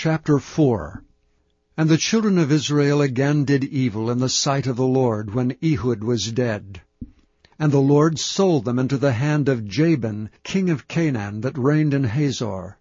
Chapter 0.00 0.38
4 0.38 1.02
And 1.76 1.88
the 1.88 1.96
children 1.96 2.38
of 2.38 2.52
Israel 2.52 3.00
again 3.00 3.44
did 3.44 3.64
evil 3.64 4.12
in 4.12 4.18
the 4.18 4.28
sight 4.28 4.68
of 4.68 4.76
the 4.76 4.86
Lord 4.86 5.34
when 5.34 5.56
Ehud 5.60 6.04
was 6.04 6.30
dead. 6.30 6.82
And 7.58 7.72
the 7.72 7.80
Lord 7.80 8.16
sold 8.16 8.64
them 8.64 8.78
into 8.78 8.96
the 8.96 9.14
hand 9.14 9.48
of 9.48 9.66
Jabin, 9.66 10.30
king 10.44 10.70
of 10.70 10.86
Canaan, 10.86 11.40
that 11.40 11.58
reigned 11.58 11.94
in 11.94 12.04
Hazor, 12.04 12.78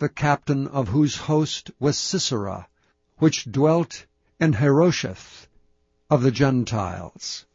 the 0.00 0.08
captain 0.08 0.66
of 0.66 0.88
whose 0.88 1.14
host 1.30 1.70
was 1.78 1.96
Sisera, 1.96 2.66
which 3.18 3.44
dwelt 3.44 4.04
in 4.40 4.54
Harosheth 4.54 5.46
of 6.10 6.24
the 6.24 6.32
Gentiles. 6.32 7.46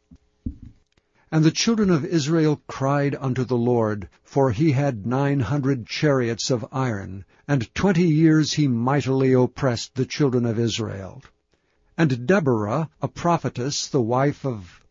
And 1.34 1.44
the 1.44 1.50
children 1.50 1.88
of 1.88 2.04
Israel 2.04 2.60
cried 2.66 3.16
unto 3.18 3.44
the 3.44 3.56
Lord, 3.56 4.10
for 4.22 4.50
he 4.50 4.72
had 4.72 5.06
nine 5.06 5.40
hundred 5.40 5.86
chariots 5.86 6.50
of 6.50 6.66
iron, 6.70 7.24
and 7.48 7.74
twenty 7.74 8.06
years 8.06 8.52
he 8.52 8.68
mightily 8.68 9.32
oppressed 9.32 9.94
the 9.94 10.04
children 10.04 10.44
of 10.44 10.58
Israel. 10.58 11.22
And 11.96 12.26
Deborah, 12.26 12.90
a 13.00 13.08
prophetess, 13.08 13.88
the 13.88 14.02
wife 14.02 14.44
of 14.44 14.84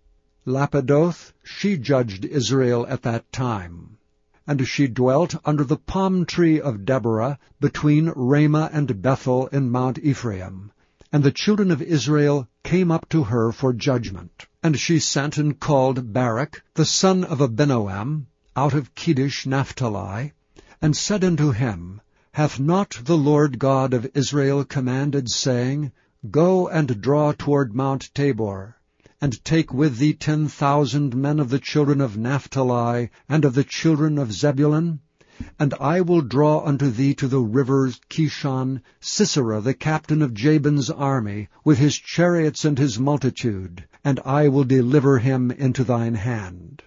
Lapidoth, 0.44 1.32
she 1.44 1.78
judged 1.78 2.26
Israel 2.26 2.88
at 2.90 3.04
that 3.04 3.32
time. 3.32 4.00
And 4.48 4.68
she 4.68 4.88
dwelt 4.88 5.36
under 5.46 5.64
the 5.64 5.78
palm 5.78 6.26
tree 6.26 6.60
of 6.60 6.86
Deborah, 6.86 7.38
between 7.60 8.14
Ramah 8.16 8.72
and 8.74 9.00
Bethel 9.00 9.46
in 9.50 9.70
Mount 9.70 10.00
Ephraim. 10.00 10.72
And 11.14 11.24
the 11.24 11.32
children 11.32 11.72
of 11.72 11.82
Israel 11.82 12.48
came 12.64 12.90
up 12.90 13.10
to 13.10 13.24
her 13.24 13.52
for 13.52 13.74
judgment. 13.74 14.48
And 14.64 14.80
she 14.80 14.98
sent 14.98 15.38
and 15.38 15.60
called 15.60 16.14
Barak, 16.14 16.64
the 16.76 16.86
son 16.86 17.26
of 17.26 17.40
Abinoam, 17.42 18.28
out 18.56 18.74
of 18.74 18.96
Kedesh 18.96 19.46
Naphtali, 19.46 20.32
and 20.82 20.96
said 20.96 21.26
unto 21.26 21.52
him, 21.52 22.00
Hath 22.34 22.62
not 22.62 23.02
the 23.04 23.18
Lord 23.18 23.60
God 23.60 23.94
of 23.94 24.10
Israel 24.14 24.64
commanded, 24.64 25.30
saying, 25.30 25.92
Go 26.30 26.70
and 26.70 27.02
draw 27.02 27.34
toward 27.34 27.76
Mount 27.76 28.10
Tabor, 28.14 28.78
and 29.20 29.44
take 29.44 29.74
with 29.74 29.98
thee 29.98 30.14
ten 30.14 30.48
thousand 30.48 31.14
men 31.14 31.40
of 31.42 31.50
the 31.50 31.60
children 31.60 32.00
of 32.00 32.18
Naphtali, 32.18 33.10
and 33.28 33.44
of 33.44 33.54
the 33.54 33.66
children 33.66 34.18
of 34.18 34.32
Zebulun? 34.32 35.02
And 35.58 35.74
I 35.80 36.02
will 36.02 36.22
draw 36.22 36.64
unto 36.64 36.92
thee 36.92 37.16
to 37.16 37.28
the 37.28 37.40
rivers 37.40 38.00
Kishon 38.10 38.82
Sisera 39.00 39.60
the 39.60 39.74
captain 39.74 40.22
of 40.22 40.36
Jabin's 40.36 40.92
army, 40.92 41.50
with 41.64 41.80
his 41.80 41.98
chariots 41.98 42.64
and 42.64 42.78
his 42.78 43.00
multitude, 43.00 43.86
and 44.04 44.20
I 44.24 44.50
will 44.50 44.66
deliver 44.66 45.18
him 45.18 45.50
into 45.50 45.84
thine 45.84 46.14
hand. 46.14 46.84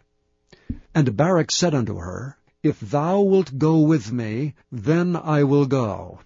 And 0.95 1.17
Barak 1.17 1.51
said 1.51 1.75
unto 1.75 1.97
her, 1.97 2.37
If 2.63 2.79
thou 2.79 3.21
wilt 3.23 3.59
go 3.59 3.81
with 3.81 4.13
me, 4.13 4.55
then 4.71 5.17
I 5.17 5.43
will 5.43 5.67
go. 5.67 6.21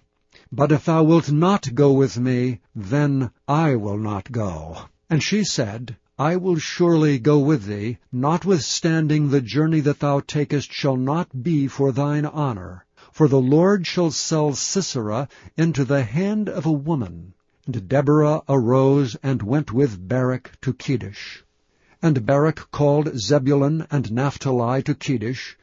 But 0.51 0.71
if 0.71 0.85
thou 0.85 1.03
wilt 1.03 1.31
not 1.31 1.73
go 1.73 1.93
with 1.93 2.19
me, 2.19 2.59
then 2.75 3.31
I 3.47 3.75
will 3.75 3.97
not 3.97 4.31
go. 4.31 4.77
And 5.09 5.23
she 5.23 5.43
said, 5.43 5.97
I 6.21 6.35
will 6.35 6.57
surely 6.57 7.17
go 7.17 7.39
with 7.39 7.63
thee, 7.63 7.97
notwithstanding 8.11 9.29
the 9.29 9.39
journey 9.39 9.79
that 9.79 10.01
thou 10.01 10.19
takest 10.19 10.69
shall 10.69 10.97
not 10.97 11.43
be 11.43 11.69
for 11.69 11.93
thine 11.93 12.25
honor. 12.25 12.85
For 13.13 13.29
the 13.29 13.39
Lord 13.39 13.87
shall 13.87 14.11
sell 14.11 14.51
Sisera 14.51 15.29
into 15.55 15.85
the 15.85 16.03
hand 16.03 16.49
of 16.49 16.65
a 16.65 16.73
woman. 16.73 17.35
And 17.65 17.87
Deborah 17.87 18.43
arose 18.49 19.15
and 19.23 19.41
went 19.41 19.71
with 19.71 20.09
Barak 20.09 20.51
to 20.59 20.73
Kedesh. 20.73 21.45
And 22.01 22.25
Barak 22.25 22.69
called 22.69 23.17
Zebulun 23.17 23.87
and 23.89 24.11
Naphtali 24.11 24.83
to 24.83 24.95
Kedesh, 24.95 25.55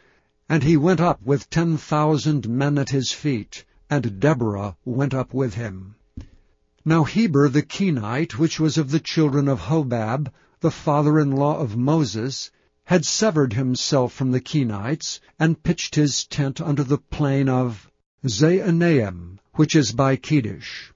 and 0.49 0.62
he 0.62 0.79
went 0.79 1.03
up 1.03 1.21
with 1.23 1.51
ten 1.51 1.77
thousand 1.77 2.49
men 2.49 2.79
at 2.79 2.89
his 2.89 3.12
feet, 3.12 3.67
and 3.91 4.19
Deborah 4.19 4.75
went 4.87 5.12
up 5.12 5.34
with 5.34 5.53
him. 5.53 5.97
Now 6.83 7.05
Heber 7.05 7.51
the 7.51 7.62
Kenite, 7.62 8.39
which 8.39 8.59
was 8.59 8.79
of 8.79 8.91
the 8.91 9.01
children 9.01 9.49
of 9.49 9.61
Hobab, 9.61 10.33
the 10.67 10.70
father-in-law 10.72 11.61
of 11.61 11.77
Moses, 11.77 12.50
had 12.87 13.04
severed 13.04 13.53
himself 13.53 14.12
from 14.12 14.32
the 14.32 14.41
Kenites, 14.41 15.21
and 15.38 15.62
pitched 15.62 15.94
his 15.94 16.27
tent 16.27 16.60
under 16.60 16.82
the 16.82 16.99
plain 16.99 17.49
of 17.49 17.88
Zaanaim, 18.27 19.38
which 19.54 19.77
is 19.77 19.93
by 19.93 20.16
Kedesh. 20.16 20.93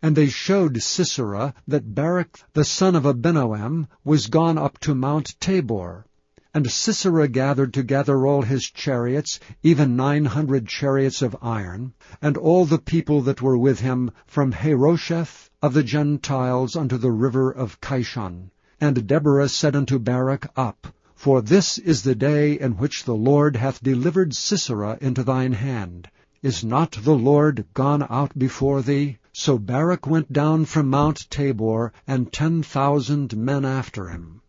And 0.00 0.16
they 0.16 0.28
showed 0.28 0.82
Sisera 0.82 1.52
that 1.68 1.94
Barak 1.94 2.40
the 2.54 2.64
son 2.64 2.96
of 2.96 3.04
Abinoam 3.04 3.88
was 4.04 4.28
gone 4.28 4.56
up 4.56 4.78
to 4.78 4.94
Mount 4.94 5.38
Tabor. 5.38 6.06
And 6.54 6.70
Sisera 6.70 7.28
gathered 7.28 7.74
together 7.74 8.26
all 8.26 8.40
his 8.40 8.64
chariots, 8.70 9.38
even 9.62 9.96
nine 9.96 10.24
hundred 10.24 10.66
chariots 10.66 11.20
of 11.20 11.36
iron, 11.42 11.92
and 12.22 12.38
all 12.38 12.64
the 12.64 12.78
people 12.78 13.20
that 13.20 13.42
were 13.42 13.58
with 13.58 13.80
him 13.80 14.12
from 14.26 14.52
Harosheth 14.52 15.50
of 15.60 15.74
the 15.74 15.82
Gentiles 15.82 16.74
unto 16.74 16.96
the 16.96 17.12
river 17.12 17.50
of 17.50 17.82
Kishon. 17.82 18.50
And 18.80 19.06
Deborah 19.06 19.48
said 19.48 19.76
unto 19.76 19.98
Barak, 19.98 20.50
Up, 20.56 20.88
for 21.14 21.40
this 21.40 21.78
is 21.78 22.02
the 22.02 22.14
day 22.14 22.58
in 22.58 22.72
which 22.72 23.04
the 23.04 23.14
Lord 23.14 23.56
hath 23.56 23.82
delivered 23.82 24.34
Sisera 24.34 24.98
into 25.00 25.22
thine 25.22 25.52
hand. 25.52 26.08
Is 26.42 26.62
not 26.64 26.98
the 27.02 27.14
Lord 27.14 27.64
gone 27.72 28.06
out 28.10 28.38
before 28.38 28.82
thee? 28.82 29.18
So 29.32 29.58
Barak 29.58 30.06
went 30.06 30.32
down 30.32 30.64
from 30.64 30.90
Mount 30.90 31.30
Tabor, 31.30 31.92
and 32.06 32.32
ten 32.32 32.62
thousand 32.62 33.36
men 33.36 33.64
after 33.64 34.08
him. 34.08 34.42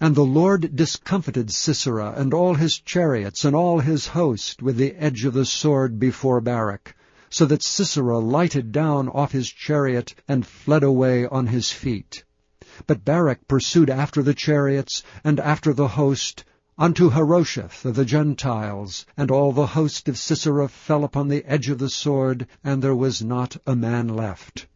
And 0.00 0.14
the 0.14 0.24
Lord 0.24 0.76
discomfited 0.76 1.50
Sisera 1.50 2.14
and 2.16 2.34
all 2.34 2.54
his 2.54 2.78
chariots 2.78 3.44
and 3.44 3.56
all 3.56 3.80
his 3.80 4.06
host 4.06 4.62
with 4.62 4.76
the 4.76 4.94
edge 4.94 5.24
of 5.24 5.34
the 5.34 5.44
sword 5.44 5.98
before 5.98 6.40
Barak, 6.40 6.94
so 7.30 7.46
that 7.46 7.62
Sisera 7.62 8.18
lighted 8.18 8.70
down 8.70 9.08
off 9.08 9.32
his 9.32 9.48
chariot 9.48 10.14
and 10.28 10.46
fled 10.46 10.82
away 10.82 11.26
on 11.26 11.46
his 11.46 11.72
feet. 11.72 12.24
But 12.86 13.04
Barak 13.04 13.48
pursued 13.48 13.90
after 13.90 14.22
the 14.22 14.34
chariots 14.34 15.02
and 15.24 15.40
after 15.40 15.72
the 15.72 15.88
host 15.88 16.44
unto 16.78 17.10
Harosheth 17.10 17.84
of 17.84 17.96
the 17.96 18.04
Gentiles, 18.04 19.04
and 19.16 19.32
all 19.32 19.50
the 19.52 19.66
host 19.66 20.08
of 20.08 20.16
Sisera 20.16 20.68
fell 20.68 21.02
upon 21.02 21.26
the 21.26 21.44
edge 21.44 21.68
of 21.70 21.78
the 21.78 21.88
sword, 21.90 22.46
and 22.62 22.80
there 22.80 22.94
was 22.94 23.20
not 23.20 23.56
a 23.66 23.74
man 23.74 24.06
left. 24.06 24.68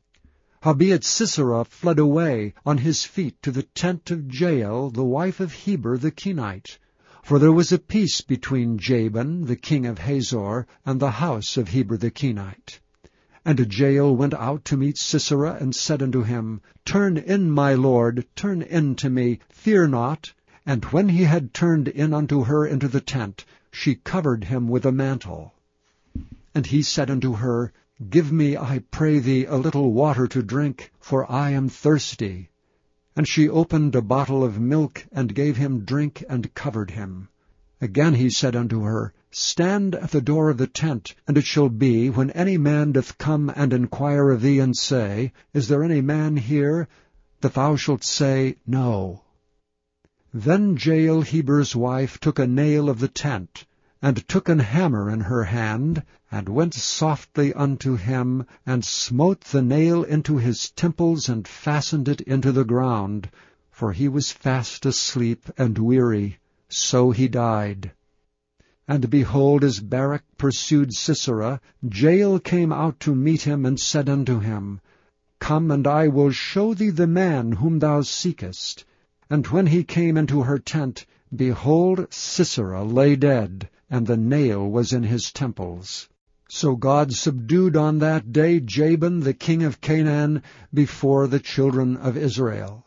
Howbeit 0.62 1.04
Sisera 1.04 1.64
fled 1.64 2.00
away 2.00 2.54
on 2.66 2.78
his 2.78 3.04
feet 3.04 3.40
to 3.42 3.52
the 3.52 3.62
tent 3.62 4.10
of 4.10 4.34
Jael, 4.34 4.90
the 4.90 5.04
wife 5.04 5.38
of 5.38 5.52
Heber 5.52 5.96
the 5.96 6.10
Kenite. 6.10 6.78
For 7.22 7.38
there 7.38 7.52
was 7.52 7.70
a 7.70 7.78
peace 7.78 8.20
between 8.20 8.78
Jabin, 8.78 9.46
the 9.46 9.54
king 9.54 9.86
of 9.86 9.98
Hazor, 9.98 10.66
and 10.84 10.98
the 10.98 11.12
house 11.12 11.56
of 11.56 11.68
Heber 11.68 11.96
the 11.96 12.10
Kenite. 12.10 12.80
And 13.44 13.74
Jael 13.76 14.14
went 14.14 14.34
out 14.34 14.64
to 14.66 14.76
meet 14.76 14.96
Sisera, 14.96 15.56
and 15.58 15.74
said 15.74 16.00
unto 16.00 16.22
him, 16.22 16.60
Turn 16.84 17.16
in, 17.16 17.50
my 17.50 17.74
lord, 17.74 18.24
turn 18.36 18.62
in 18.62 18.94
to 18.96 19.10
me, 19.10 19.40
fear 19.48 19.88
not. 19.88 20.32
And 20.64 20.84
when 20.86 21.08
he 21.08 21.24
had 21.24 21.52
turned 21.52 21.88
in 21.88 22.14
unto 22.14 22.44
her 22.44 22.64
into 22.64 22.86
the 22.86 23.00
tent, 23.00 23.44
she 23.72 23.96
covered 23.96 24.44
him 24.44 24.68
with 24.68 24.86
a 24.86 24.92
mantle. 24.92 25.54
And 26.54 26.66
he 26.66 26.82
said 26.82 27.10
unto 27.10 27.32
her, 27.32 27.72
Give 28.10 28.30
me, 28.30 28.56
I 28.56 28.84
pray 28.92 29.18
thee, 29.18 29.44
a 29.46 29.56
little 29.56 29.92
water 29.92 30.28
to 30.28 30.42
drink, 30.42 30.92
for 31.00 31.28
I 31.30 31.50
am 31.50 31.68
thirsty. 31.68 32.48
And 33.16 33.26
she 33.26 33.48
opened 33.48 33.96
a 33.96 34.02
bottle 34.02 34.44
of 34.44 34.60
milk, 34.60 35.04
and 35.10 35.34
gave 35.34 35.56
him 35.56 35.84
drink, 35.84 36.22
and 36.28 36.54
covered 36.54 36.92
him. 36.92 37.28
Again 37.80 38.14
he 38.14 38.30
said 38.30 38.54
unto 38.54 38.82
her, 38.82 39.12
Stand 39.34 39.94
at 39.94 40.10
the 40.10 40.20
door 40.20 40.50
of 40.50 40.58
the 40.58 40.66
tent, 40.66 41.14
and 41.26 41.38
it 41.38 41.46
shall 41.46 41.70
be, 41.70 42.10
when 42.10 42.30
any 42.32 42.58
man 42.58 42.92
doth 42.92 43.16
come 43.16 43.50
and 43.56 43.72
enquire 43.72 44.30
of 44.30 44.42
thee, 44.42 44.58
and 44.58 44.76
say, 44.76 45.32
Is 45.54 45.68
there 45.68 45.82
any 45.82 46.02
man 46.02 46.36
here? 46.36 46.86
that 47.40 47.54
thou 47.54 47.74
shalt 47.74 48.04
say, 48.04 48.56
No. 48.66 49.22
Then 50.34 50.76
Jael 50.78 51.22
Heber's 51.22 51.74
wife 51.74 52.20
took 52.20 52.38
a 52.38 52.46
nail 52.46 52.90
of 52.90 53.00
the 53.00 53.08
tent, 53.08 53.64
and 54.02 54.28
took 54.28 54.50
an 54.50 54.58
hammer 54.58 55.08
in 55.08 55.20
her 55.20 55.44
hand, 55.44 56.02
and 56.30 56.46
went 56.50 56.74
softly 56.74 57.54
unto 57.54 57.96
him, 57.96 58.44
and 58.66 58.84
smote 58.84 59.40
the 59.44 59.62
nail 59.62 60.02
into 60.02 60.36
his 60.36 60.70
temples, 60.72 61.30
and 61.30 61.48
fastened 61.48 62.06
it 62.06 62.20
into 62.20 62.52
the 62.52 62.66
ground, 62.66 63.30
for 63.70 63.92
he 63.94 64.08
was 64.08 64.30
fast 64.30 64.84
asleep 64.84 65.48
and 65.56 65.78
weary. 65.78 66.36
So 66.68 67.12
he 67.12 67.28
died. 67.28 67.92
And 68.94 69.08
behold, 69.08 69.64
as 69.64 69.80
Barak 69.80 70.22
pursued 70.36 70.92
Sisera, 70.92 71.62
Jael 71.82 72.38
came 72.38 72.70
out 72.70 73.00
to 73.00 73.14
meet 73.14 73.40
him, 73.40 73.64
and 73.64 73.80
said 73.80 74.06
unto 74.06 74.38
him, 74.38 74.82
Come, 75.40 75.70
and 75.70 75.86
I 75.86 76.08
will 76.08 76.30
show 76.30 76.74
thee 76.74 76.90
the 76.90 77.06
man 77.06 77.52
whom 77.52 77.78
thou 77.78 78.02
seekest. 78.02 78.84
And 79.30 79.46
when 79.46 79.68
he 79.68 79.82
came 79.82 80.18
into 80.18 80.42
her 80.42 80.58
tent, 80.58 81.06
behold, 81.34 82.06
Sisera 82.10 82.84
lay 82.84 83.16
dead, 83.16 83.70
and 83.88 84.06
the 84.06 84.18
nail 84.18 84.68
was 84.68 84.92
in 84.92 85.04
his 85.04 85.32
temples. 85.32 86.10
So 86.50 86.76
God 86.76 87.14
subdued 87.14 87.78
on 87.78 88.00
that 88.00 88.30
day 88.30 88.60
Jabin 88.60 89.20
the 89.20 89.32
king 89.32 89.62
of 89.62 89.80
Canaan 89.80 90.42
before 90.74 91.28
the 91.28 91.40
children 91.40 91.96
of 91.96 92.18
Israel. 92.18 92.84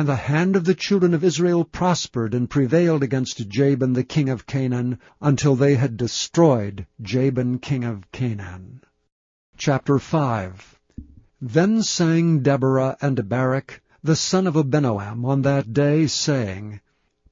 And 0.00 0.08
the 0.08 0.16
hand 0.16 0.56
of 0.56 0.64
the 0.64 0.74
children 0.74 1.12
of 1.12 1.22
Israel 1.22 1.62
prospered 1.62 2.32
and 2.32 2.48
prevailed 2.48 3.02
against 3.02 3.46
Jabin 3.50 3.92
the 3.92 4.02
king 4.02 4.30
of 4.30 4.46
Canaan, 4.46 4.98
until 5.20 5.54
they 5.54 5.74
had 5.74 5.98
destroyed 5.98 6.86
Jabin 7.02 7.58
king 7.58 7.84
of 7.84 8.10
Canaan. 8.10 8.80
Chapter 9.58 9.98
5 9.98 10.80
Then 11.42 11.82
sang 11.82 12.40
Deborah 12.40 12.96
and 13.02 13.28
Barak, 13.28 13.82
the 14.02 14.16
son 14.16 14.46
of 14.46 14.54
Abinoam, 14.54 15.26
on 15.26 15.42
that 15.42 15.74
day, 15.74 16.06
saying, 16.06 16.80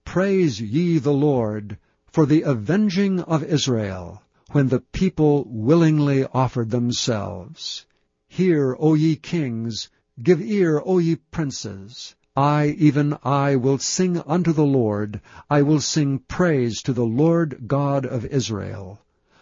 Praise 0.05 0.61
ye 0.61 0.99
the 0.99 1.11
Lord 1.11 1.79
for 2.13 2.27
the 2.27 2.43
avenging 2.43 3.21
of 3.21 3.43
Israel, 3.45 4.23
when 4.51 4.69
the 4.69 4.81
people 4.81 5.47
willingly 5.49 6.27
offered 6.27 6.69
themselves. 6.69 7.87
Hear, 8.27 8.77
O 8.79 8.93
ye 8.93 9.17
kings, 9.17 9.89
give 10.23 10.43
ear, 10.43 10.83
O 10.85 10.99
ye 10.99 11.17
princes. 11.17 12.15
I, 12.41 12.77
even 12.79 13.19
I, 13.25 13.57
will 13.57 13.79
sing 13.79 14.23
unto 14.25 14.53
the 14.53 14.65
Lord, 14.65 15.21
I 15.51 15.63
will 15.63 15.81
sing 15.81 16.21
praise 16.29 16.81
to 16.83 16.93
the 16.93 17.05
Lord 17.05 17.65
God 17.67 18.07
of 18.07 18.25
Israel. 18.27 19.01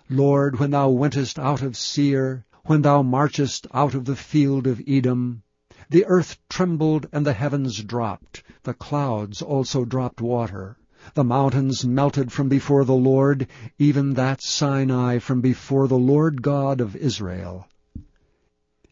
Lord, 0.09 0.59
when 0.59 0.71
thou 0.71 0.89
wentest 0.89 1.39
out 1.39 1.61
of 1.61 1.77
Seir, 1.77 2.47
when 2.65 2.81
thou 2.81 3.03
marchest 3.03 3.67
out 3.75 3.95
of 3.95 4.07
the 4.07 4.17
field 4.17 4.67
of 4.67 4.81
Edom, 4.89 5.43
the 5.91 6.07
earth 6.07 6.39
trembled 6.49 7.07
and 7.13 7.27
the 7.27 7.35
heavens 7.35 7.83
dropped, 7.83 8.43
the 8.63 8.73
clouds 8.73 9.43
also 9.43 9.85
dropped 9.85 10.23
water. 10.23 10.79
The 11.13 11.23
mountains 11.23 11.85
melted 11.85 12.33
from 12.33 12.49
before 12.49 12.87
the 12.87 12.95
Lord, 12.95 13.47
even 13.79 14.15
that 14.15 14.41
Sinai 14.41 15.19
from 15.19 15.43
before 15.43 15.87
the 15.87 15.99
Lord 15.99 16.41
God 16.41 16.81
of 16.81 16.97
Israel. 16.97 17.69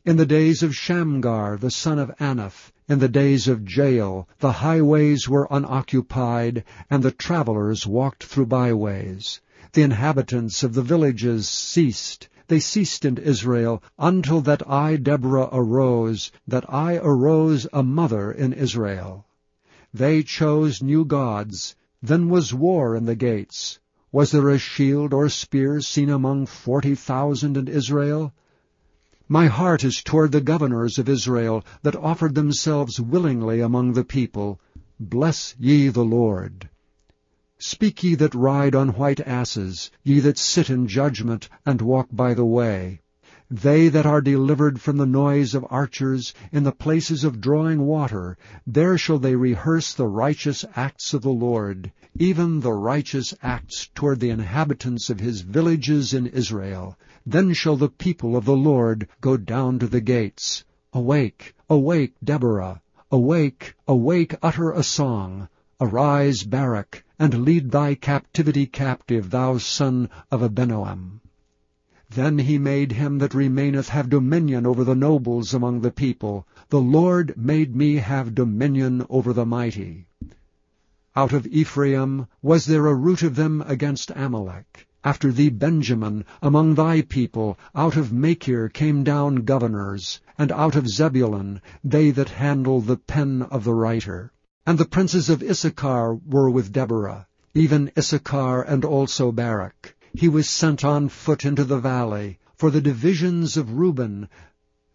In 0.06 0.18
the 0.18 0.26
days 0.26 0.62
of 0.62 0.76
Shamgar 0.76 1.56
the 1.56 1.70
son 1.70 1.98
of 1.98 2.14
Anath, 2.20 2.72
in 2.86 2.98
the 2.98 3.08
days 3.08 3.48
of 3.48 3.66
Jael, 3.66 4.28
the 4.38 4.52
highways 4.52 5.30
were 5.30 5.48
unoccupied, 5.50 6.62
and 6.90 7.02
the 7.02 7.10
travelers 7.10 7.86
walked 7.86 8.24
through 8.24 8.44
byways. 8.44 9.40
The 9.72 9.80
inhabitants 9.80 10.62
of 10.62 10.74
the 10.74 10.82
villages 10.82 11.48
ceased, 11.48 12.28
they 12.48 12.60
ceased 12.60 13.06
in 13.06 13.16
Israel, 13.16 13.82
until 13.98 14.42
that 14.42 14.68
I, 14.70 14.96
Deborah, 14.96 15.48
arose, 15.50 16.30
that 16.46 16.66
I 16.68 16.96
arose 16.96 17.66
a 17.72 17.82
mother 17.82 18.30
in 18.30 18.52
Israel. 18.52 19.24
They 19.94 20.22
chose 20.22 20.82
new 20.82 21.06
gods, 21.06 21.76
then 22.02 22.28
was 22.28 22.52
war 22.52 22.94
in 22.94 23.06
the 23.06 23.16
gates. 23.16 23.78
Was 24.12 24.32
there 24.32 24.50
a 24.50 24.58
shield 24.58 25.14
or 25.14 25.30
spear 25.30 25.80
seen 25.80 26.10
among 26.10 26.44
forty 26.44 26.94
thousand 26.94 27.56
in 27.56 27.68
Israel? 27.68 28.34
My 29.34 29.48
heart 29.48 29.82
is 29.82 30.00
toward 30.00 30.30
the 30.30 30.40
governors 30.40 30.96
of 30.96 31.08
Israel, 31.08 31.64
that 31.82 31.96
offered 31.96 32.36
themselves 32.36 33.00
willingly 33.00 33.58
among 33.58 33.94
the 33.94 34.04
people. 34.04 34.60
Bless 35.00 35.56
ye 35.58 35.88
the 35.88 36.04
Lord. 36.04 36.68
Speak 37.58 38.04
ye 38.04 38.14
that 38.14 38.32
ride 38.32 38.76
on 38.76 38.90
white 38.90 39.18
asses, 39.18 39.90
ye 40.04 40.20
that 40.20 40.38
sit 40.38 40.70
in 40.70 40.86
judgment, 40.86 41.48
and 41.66 41.82
walk 41.82 42.06
by 42.12 42.32
the 42.32 42.44
way. 42.44 43.00
They 43.62 43.88
that 43.88 44.04
are 44.04 44.20
delivered 44.20 44.80
from 44.80 44.96
the 44.96 45.06
noise 45.06 45.54
of 45.54 45.64
archers, 45.70 46.34
in 46.50 46.64
the 46.64 46.72
places 46.72 47.22
of 47.22 47.40
drawing 47.40 47.86
water, 47.86 48.36
there 48.66 48.98
shall 48.98 49.20
they 49.20 49.36
rehearse 49.36 49.94
the 49.94 50.08
righteous 50.08 50.64
acts 50.74 51.14
of 51.14 51.22
the 51.22 51.30
Lord, 51.30 51.92
even 52.18 52.58
the 52.58 52.72
righteous 52.72 53.32
acts 53.44 53.88
toward 53.94 54.18
the 54.18 54.30
inhabitants 54.30 55.08
of 55.08 55.20
his 55.20 55.42
villages 55.42 56.12
in 56.12 56.26
Israel. 56.26 56.98
Then 57.24 57.52
shall 57.52 57.76
the 57.76 57.88
people 57.88 58.36
of 58.36 58.44
the 58.44 58.56
Lord 58.56 59.06
go 59.20 59.36
down 59.36 59.78
to 59.78 59.86
the 59.86 60.00
gates. 60.00 60.64
Awake, 60.92 61.54
awake, 61.70 62.14
Deborah! 62.24 62.82
Awake, 63.12 63.76
awake, 63.86 64.34
utter 64.42 64.72
a 64.72 64.82
song! 64.82 65.48
Arise, 65.80 66.42
Barak, 66.42 67.04
and 67.20 67.44
lead 67.44 67.70
thy 67.70 67.94
captivity 67.94 68.66
captive, 68.66 69.30
thou 69.30 69.58
son 69.58 70.10
of 70.32 70.40
Abinoam. 70.42 71.20
Then 72.14 72.38
he 72.38 72.58
made 72.58 72.92
him 72.92 73.18
that 73.18 73.34
remaineth 73.34 73.88
have 73.88 74.08
dominion 74.08 74.66
over 74.66 74.84
the 74.84 74.94
nobles 74.94 75.52
among 75.52 75.80
the 75.80 75.90
people. 75.90 76.46
The 76.68 76.80
Lord 76.80 77.34
made 77.36 77.74
me 77.74 77.96
have 77.96 78.36
dominion 78.36 79.04
over 79.10 79.32
the 79.32 79.44
mighty. 79.44 80.06
Out 81.16 81.32
of 81.32 81.44
Ephraim 81.48 82.28
was 82.40 82.66
there 82.66 82.86
a 82.86 82.94
root 82.94 83.24
of 83.24 83.34
them 83.34 83.64
against 83.66 84.12
Amalek. 84.14 84.86
After 85.02 85.32
thee 85.32 85.50
Benjamin, 85.50 86.24
among 86.40 86.76
thy 86.76 87.02
people, 87.02 87.58
out 87.74 87.96
of 87.96 88.12
Machir 88.12 88.68
came 88.68 89.02
down 89.02 89.44
governors, 89.44 90.20
and 90.38 90.52
out 90.52 90.76
of 90.76 90.88
Zebulun 90.88 91.60
they 91.82 92.12
that 92.12 92.30
handle 92.30 92.80
the 92.80 92.96
pen 92.96 93.42
of 93.42 93.64
the 93.64 93.74
writer. 93.74 94.32
And 94.64 94.78
the 94.78 94.84
princes 94.84 95.28
of 95.28 95.42
Issachar 95.42 96.14
were 96.14 96.48
with 96.48 96.72
Deborah, 96.72 97.26
even 97.54 97.90
Issachar 97.98 98.62
and 98.62 98.84
also 98.84 99.32
Barak. 99.32 99.93
He 100.16 100.28
was 100.28 100.48
sent 100.48 100.84
on 100.84 101.08
foot 101.08 101.44
into 101.44 101.64
the 101.64 101.80
valley. 101.80 102.38
For 102.54 102.70
the 102.70 102.80
divisions 102.80 103.56
of 103.56 103.72
Reuben 103.72 104.28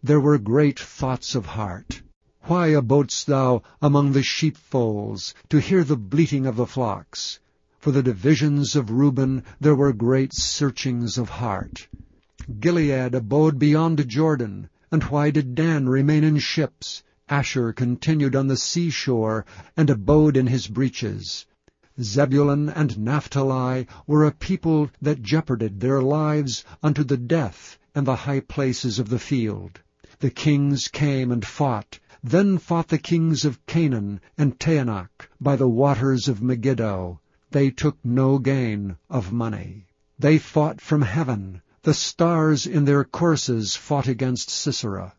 there 0.02 0.18
were 0.18 0.38
great 0.38 0.80
thoughts 0.80 1.34
of 1.34 1.44
heart. 1.44 2.00
Why 2.44 2.68
abodest 2.68 3.26
thou 3.26 3.62
among 3.82 4.12
the 4.12 4.22
sheepfolds, 4.22 5.34
to 5.50 5.60
hear 5.60 5.84
the 5.84 5.98
bleating 5.98 6.46
of 6.46 6.56
the 6.56 6.66
flocks? 6.66 7.38
For 7.78 7.90
the 7.92 8.02
divisions 8.02 8.74
of 8.74 8.90
Reuben 8.90 9.44
there 9.60 9.74
were 9.74 9.92
great 9.92 10.32
searchings 10.32 11.18
of 11.18 11.28
heart. 11.28 11.86
Gilead 12.58 13.14
abode 13.14 13.58
beyond 13.58 14.08
Jordan, 14.08 14.70
and 14.90 15.04
why 15.04 15.30
did 15.30 15.54
Dan 15.54 15.86
remain 15.86 16.24
in 16.24 16.38
ships? 16.38 17.02
Asher 17.28 17.74
continued 17.74 18.34
on 18.34 18.46
the 18.46 18.56
seashore, 18.56 19.44
and 19.76 19.90
abode 19.90 20.38
in 20.38 20.46
his 20.46 20.66
breaches. 20.66 21.44
Zebulun 22.02 22.68
and 22.68 22.98
Naphtali 22.98 23.86
were 24.06 24.24
a 24.24 24.32
people 24.32 24.90
that 25.02 25.22
jeoparded 25.22 25.80
their 25.80 26.00
lives 26.00 26.64
unto 26.82 27.04
the 27.04 27.16
death 27.16 27.78
and 27.94 28.06
the 28.06 28.16
high 28.16 28.40
places 28.40 28.98
of 28.98 29.08
the 29.08 29.18
field. 29.18 29.80
The 30.20 30.30
kings 30.30 30.88
came 30.88 31.30
and 31.30 31.44
fought. 31.44 31.98
Then 32.22 32.58
fought 32.58 32.88
the 32.88 32.98
kings 32.98 33.44
of 33.44 33.64
Canaan 33.66 34.20
and 34.38 34.58
Taanach 34.58 35.28
by 35.40 35.56
the 35.56 35.68
waters 35.68 36.28
of 36.28 36.42
Megiddo. 36.42 37.20
They 37.50 37.70
took 37.70 37.98
no 38.04 38.38
gain 38.38 38.96
of 39.08 39.32
money. 39.32 39.86
They 40.18 40.38
fought 40.38 40.80
from 40.80 41.02
heaven. 41.02 41.62
The 41.82 41.94
stars 41.94 42.66
in 42.66 42.84
their 42.84 43.04
courses 43.04 43.76
fought 43.76 44.06
against 44.06 44.50
Sisera. 44.50 45.14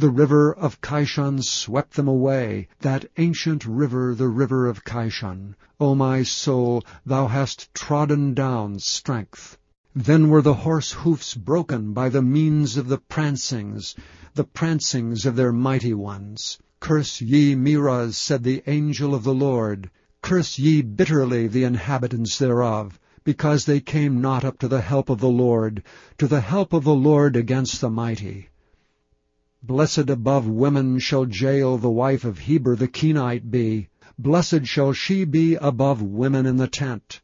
The 0.00 0.08
river 0.08 0.50
of 0.54 0.80
Kishon 0.80 1.42
swept 1.42 1.92
them 1.92 2.08
away, 2.08 2.68
that 2.80 3.04
ancient 3.18 3.66
river, 3.66 4.14
the 4.14 4.28
river 4.28 4.66
of 4.66 4.82
Kishon. 4.82 5.56
O 5.78 5.94
my 5.94 6.22
soul, 6.22 6.82
thou 7.04 7.26
hast 7.26 7.74
trodden 7.74 8.32
down 8.32 8.78
strength. 8.78 9.58
Then 9.94 10.30
were 10.30 10.40
the 10.40 10.54
horse 10.54 10.92
hoofs 10.92 11.34
broken 11.34 11.92
by 11.92 12.08
the 12.08 12.22
means 12.22 12.78
of 12.78 12.88
the 12.88 12.96
prancings, 12.96 13.94
the 14.32 14.44
prancings 14.44 15.26
of 15.26 15.36
their 15.36 15.52
mighty 15.52 15.92
ones. 15.92 16.58
Curse 16.80 17.20
ye 17.20 17.54
Meroz, 17.54 18.16
said 18.16 18.42
the 18.42 18.62
angel 18.66 19.14
of 19.14 19.22
the 19.22 19.34
Lord. 19.34 19.90
Curse 20.22 20.58
ye 20.58 20.80
bitterly 20.80 21.46
the 21.46 21.64
inhabitants 21.64 22.38
thereof, 22.38 22.98
because 23.22 23.66
they 23.66 23.80
came 23.80 24.22
not 24.22 24.46
up 24.46 24.58
to 24.60 24.68
the 24.68 24.80
help 24.80 25.10
of 25.10 25.20
the 25.20 25.28
Lord, 25.28 25.82
to 26.16 26.26
the 26.26 26.40
help 26.40 26.72
of 26.72 26.84
the 26.84 26.94
Lord 26.94 27.36
against 27.36 27.82
the 27.82 27.90
mighty. 27.90 28.48
Blessed 29.62 30.08
above 30.08 30.48
women 30.48 30.98
shall 30.98 31.28
Jael 31.28 31.76
the 31.76 31.90
wife 31.90 32.24
of 32.24 32.38
Heber 32.38 32.74
the 32.76 32.88
Kenite 32.88 33.50
be. 33.50 33.90
Blessed 34.18 34.64
shall 34.64 34.94
she 34.94 35.26
be 35.26 35.54
above 35.56 36.00
women 36.00 36.46
in 36.46 36.56
the 36.56 36.66
tent. 36.66 37.20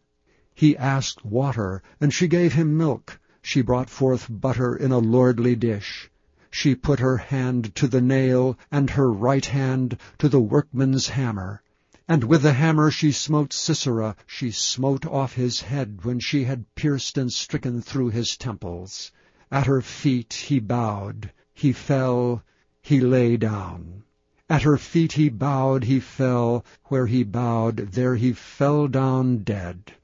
He 0.54 0.76
asked 0.76 1.24
water, 1.24 1.82
and 1.98 2.12
she 2.12 2.28
gave 2.28 2.52
him 2.52 2.76
milk. 2.76 3.18
She 3.40 3.62
brought 3.62 3.88
forth 3.88 4.26
butter 4.28 4.76
in 4.76 4.92
a 4.92 4.98
lordly 4.98 5.56
dish. 5.56 6.10
She 6.50 6.74
put 6.74 7.00
her 7.00 7.16
hand 7.16 7.74
to 7.76 7.88
the 7.88 8.02
nail, 8.02 8.58
and 8.70 8.90
her 8.90 9.10
right 9.10 9.46
hand 9.46 9.96
to 10.18 10.28
the 10.28 10.38
workman's 10.38 11.08
hammer. 11.08 11.62
And 12.06 12.22
with 12.22 12.42
the 12.42 12.52
hammer 12.52 12.90
she 12.90 13.12
smote 13.12 13.54
Sisera, 13.54 14.14
she 14.26 14.50
smote 14.50 15.06
off 15.06 15.32
his 15.32 15.62
head 15.62 16.04
when 16.04 16.20
she 16.20 16.44
had 16.44 16.74
pierced 16.74 17.16
and 17.16 17.32
stricken 17.32 17.80
through 17.80 18.10
his 18.10 18.36
temples. 18.36 19.10
At 19.50 19.66
her 19.66 19.80
feet 19.80 20.34
he 20.34 20.60
bowed. 20.60 21.32
He 21.58 21.72
fell, 21.72 22.42
he 22.82 23.00
lay 23.00 23.38
down. 23.38 24.02
At 24.46 24.60
her 24.60 24.76
feet 24.76 25.12
he 25.12 25.30
bowed, 25.30 25.84
he 25.84 26.00
fell. 26.00 26.66
Where 26.88 27.06
he 27.06 27.25
bowed, 27.25 27.92
there 27.92 28.14
he 28.14 28.34
fell 28.34 28.88
down 28.88 29.38
dead. 29.38 29.94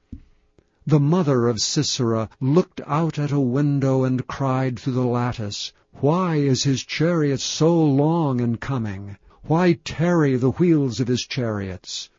The 0.87 0.99
mother 0.99 1.47
of 1.47 1.61
Sisera 1.61 2.27
looked 2.41 2.81
out 2.87 3.19
at 3.19 3.31
a 3.31 3.39
window 3.39 4.03
and 4.03 4.25
cried 4.25 4.79
through 4.79 4.93
the 4.93 5.05
lattice, 5.05 5.71
Why 5.91 6.37
is 6.37 6.63
his 6.63 6.83
chariot 6.83 7.39
so 7.39 7.79
long 7.83 8.39
in 8.39 8.57
coming? 8.57 9.17
Why 9.43 9.73
tarry 9.85 10.37
the 10.37 10.51
wheels 10.53 10.99
of 10.99 11.07
his 11.07 11.21
chariots? 11.21 12.09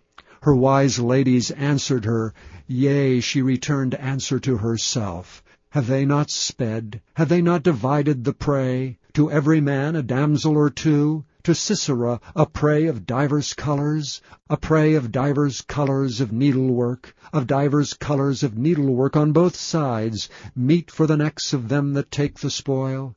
Her 0.42 0.54
wise 0.54 1.00
ladies 1.00 1.50
answered 1.50 2.04
her, 2.04 2.32
Yea, 2.68 3.18
she 3.18 3.42
returned 3.42 3.96
answer 3.96 4.38
to 4.38 4.58
herself. 4.58 5.42
Have 5.70 5.88
they 5.88 6.04
not 6.06 6.30
sped? 6.30 7.02
Have 7.14 7.28
they 7.28 7.42
not 7.42 7.64
divided 7.64 8.22
the 8.22 8.32
prey? 8.32 8.96
To 9.14 9.30
every 9.30 9.60
man 9.60 9.94
a 9.94 10.02
damsel 10.02 10.56
or 10.56 10.70
two, 10.70 11.24
to 11.44 11.54
Sisera 11.54 12.20
a 12.34 12.46
prey 12.46 12.86
of 12.86 13.06
divers 13.06 13.54
colours, 13.54 14.20
a 14.50 14.56
prey 14.56 14.94
of 14.94 15.12
divers 15.12 15.60
colours 15.60 16.20
of 16.20 16.32
needlework, 16.32 17.14
of 17.32 17.46
divers 17.46 17.94
colours 17.94 18.42
of 18.42 18.58
needlework 18.58 19.16
on 19.16 19.30
both 19.30 19.54
sides, 19.54 20.28
meat 20.56 20.90
for 20.90 21.06
the 21.06 21.16
necks 21.16 21.52
of 21.52 21.68
them 21.68 21.92
that 21.92 22.10
take 22.10 22.40
the 22.40 22.50
spoil. 22.50 23.14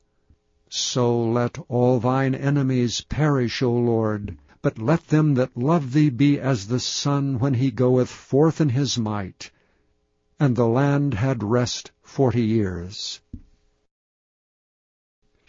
So 0.68 1.20
let 1.20 1.58
all 1.66 1.98
thine 1.98 2.32
enemies 2.32 3.00
perish, 3.00 3.60
O 3.60 3.72
Lord, 3.72 4.38
but 4.62 4.78
let 4.78 5.08
them 5.08 5.34
that 5.34 5.56
love 5.56 5.92
thee 5.94 6.10
be 6.10 6.38
as 6.38 6.68
the 6.68 6.78
sun 6.78 7.40
when 7.40 7.54
he 7.54 7.72
goeth 7.72 8.08
forth 8.08 8.60
in 8.60 8.68
his 8.68 8.98
might. 8.98 9.50
And 10.38 10.54
the 10.54 10.68
land 10.68 11.14
had 11.14 11.42
rest 11.42 11.90
forty 12.02 12.44
years. 12.44 13.20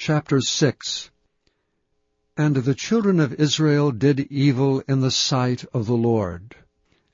Chapter 0.01 0.39
6 0.39 1.09
And 2.37 2.55
the 2.55 2.73
children 2.73 3.19
of 3.19 3.33
Israel 3.33 3.91
did 3.91 4.21
evil 4.31 4.81
in 4.87 5.01
the 5.01 5.11
sight 5.11 5.65
of 5.73 5.87
the 5.87 5.97
Lord. 5.97 6.55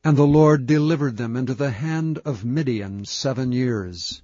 And 0.04 0.16
the 0.16 0.28
Lord 0.28 0.68
delivered 0.68 1.18
them 1.18 1.36
into 1.36 1.56
the 1.56 1.72
hand 1.72 2.20
of 2.20 2.46
Midian 2.46 3.04
seven 3.06 3.52
years. 3.52 4.22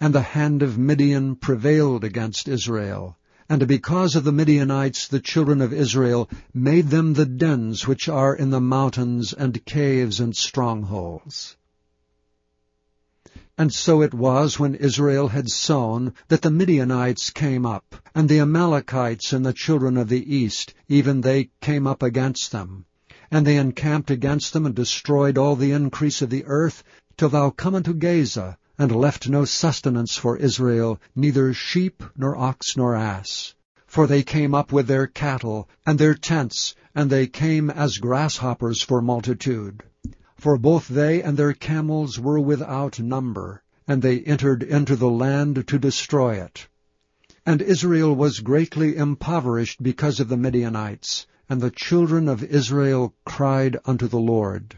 And 0.00 0.14
the 0.14 0.22
hand 0.22 0.62
of 0.62 0.78
Midian 0.78 1.36
prevailed 1.36 2.02
against 2.02 2.48
Israel. 2.48 3.18
And 3.46 3.68
because 3.68 4.16
of 4.16 4.24
the 4.24 4.32
Midianites 4.32 5.06
the 5.06 5.20
children 5.20 5.60
of 5.60 5.74
Israel 5.74 6.30
made 6.54 6.88
them 6.88 7.12
the 7.12 7.26
dens 7.26 7.86
which 7.86 8.08
are 8.08 8.34
in 8.34 8.48
the 8.48 8.58
mountains 8.58 9.34
and 9.34 9.62
caves 9.66 10.18
and 10.18 10.34
strongholds. 10.34 11.57
And 13.60 13.72
so 13.72 14.02
it 14.02 14.14
was 14.14 14.60
when 14.60 14.76
Israel 14.76 15.26
had 15.26 15.50
sown 15.50 16.14
that 16.28 16.42
the 16.42 16.50
Midianites 16.50 17.30
came 17.30 17.66
up, 17.66 17.96
and 18.14 18.28
the 18.28 18.38
Amalekites 18.38 19.32
and 19.32 19.44
the 19.44 19.52
children 19.52 19.96
of 19.96 20.08
the 20.08 20.32
east, 20.32 20.74
even 20.86 21.20
they 21.20 21.50
came 21.60 21.84
up 21.84 22.00
against 22.00 22.52
them. 22.52 22.84
And 23.32 23.44
they 23.44 23.56
encamped 23.56 24.12
against 24.12 24.52
them, 24.52 24.64
and 24.64 24.76
destroyed 24.76 25.36
all 25.36 25.56
the 25.56 25.72
increase 25.72 26.22
of 26.22 26.30
the 26.30 26.44
earth, 26.46 26.84
till 27.16 27.30
thou 27.30 27.50
come 27.50 27.74
unto 27.74 27.94
Gaza, 27.94 28.56
and 28.78 28.94
left 28.94 29.28
no 29.28 29.44
sustenance 29.44 30.16
for 30.16 30.36
Israel, 30.36 31.00
neither 31.16 31.52
sheep, 31.52 32.04
nor 32.16 32.36
ox, 32.36 32.76
nor 32.76 32.94
ass. 32.94 33.54
For 33.88 34.06
they 34.06 34.22
came 34.22 34.54
up 34.54 34.70
with 34.70 34.86
their 34.86 35.08
cattle, 35.08 35.68
and 35.84 35.98
their 35.98 36.14
tents, 36.14 36.76
and 36.94 37.10
they 37.10 37.26
came 37.26 37.70
as 37.70 37.98
grasshoppers 37.98 38.82
for 38.82 39.02
multitude. 39.02 39.82
For 40.38 40.56
both 40.56 40.86
they 40.86 41.20
and 41.20 41.36
their 41.36 41.52
camels 41.52 42.20
were 42.20 42.38
without 42.38 43.00
number, 43.00 43.64
and 43.88 44.00
they 44.00 44.20
entered 44.20 44.62
into 44.62 44.94
the 44.94 45.10
land 45.10 45.66
to 45.66 45.78
destroy 45.80 46.34
it. 46.34 46.68
And 47.44 47.60
Israel 47.60 48.14
was 48.14 48.38
greatly 48.38 48.94
impoverished 48.96 49.82
because 49.82 50.20
of 50.20 50.28
the 50.28 50.36
Midianites, 50.36 51.26
and 51.48 51.60
the 51.60 51.72
children 51.72 52.28
of 52.28 52.44
Israel 52.44 53.14
cried 53.24 53.78
unto 53.84 54.06
the 54.06 54.20
Lord. 54.20 54.76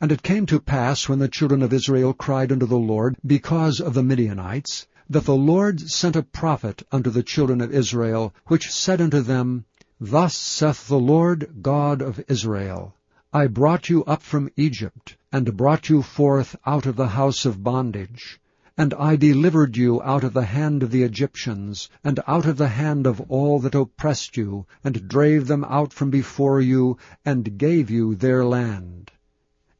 And 0.00 0.10
it 0.10 0.24
came 0.24 0.44
to 0.46 0.58
pass, 0.58 1.08
when 1.08 1.20
the 1.20 1.28
children 1.28 1.62
of 1.62 1.72
Israel 1.72 2.12
cried 2.12 2.50
unto 2.50 2.66
the 2.66 2.76
Lord 2.76 3.16
because 3.24 3.78
of 3.78 3.94
the 3.94 4.02
Midianites, 4.02 4.88
that 5.08 5.24
the 5.24 5.36
Lord 5.36 5.80
sent 5.80 6.16
a 6.16 6.22
prophet 6.24 6.82
unto 6.90 7.10
the 7.10 7.22
children 7.22 7.60
of 7.60 7.72
Israel, 7.72 8.34
which 8.48 8.72
said 8.72 9.00
unto 9.00 9.20
them, 9.20 9.66
Thus 10.00 10.34
saith 10.34 10.88
the 10.88 10.98
Lord 10.98 11.62
God 11.62 12.02
of 12.02 12.24
Israel, 12.26 12.94
I 13.36 13.48
brought 13.48 13.88
you 13.88 14.04
up 14.04 14.22
from 14.22 14.48
Egypt, 14.56 15.16
and 15.32 15.56
brought 15.56 15.88
you 15.88 16.02
forth 16.02 16.54
out 16.64 16.86
of 16.86 16.94
the 16.94 17.08
house 17.08 17.44
of 17.44 17.64
bondage. 17.64 18.38
And 18.78 18.94
I 18.94 19.16
delivered 19.16 19.76
you 19.76 20.00
out 20.02 20.22
of 20.22 20.34
the 20.34 20.44
hand 20.44 20.84
of 20.84 20.92
the 20.92 21.02
Egyptians, 21.02 21.90
and 22.04 22.20
out 22.28 22.46
of 22.46 22.58
the 22.58 22.68
hand 22.68 23.08
of 23.08 23.20
all 23.22 23.58
that 23.58 23.74
oppressed 23.74 24.36
you, 24.36 24.66
and 24.84 25.08
drave 25.08 25.48
them 25.48 25.64
out 25.64 25.92
from 25.92 26.10
before 26.10 26.60
you, 26.60 26.96
and 27.24 27.58
gave 27.58 27.90
you 27.90 28.14
their 28.14 28.44
land. 28.44 29.10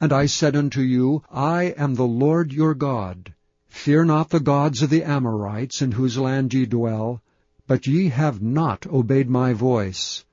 And 0.01 0.13
I 0.13 0.27
said 0.27 0.57
unto 0.57 0.81
you, 0.81 1.23
I 1.31 1.75
am 1.77 1.95
the 1.95 2.09
Lord 2.09 2.53
your 2.53 2.75
God. 2.75 3.35
Fear 3.69 4.07
not 4.07 4.31
the 4.31 4.41
gods 4.41 4.83
of 4.83 4.91
the 4.91 5.05
Amorites, 5.05 5.81
in 5.81 5.93
whose 5.93 6.19
land 6.19 6.53
ye 6.53 6.67
dwell, 6.67 7.23
but 7.69 7.87
ye 7.87 8.09
have 8.09 8.43
not 8.43 8.85
obeyed 8.89 9.31
my 9.31 9.53
voice. 9.53 10.25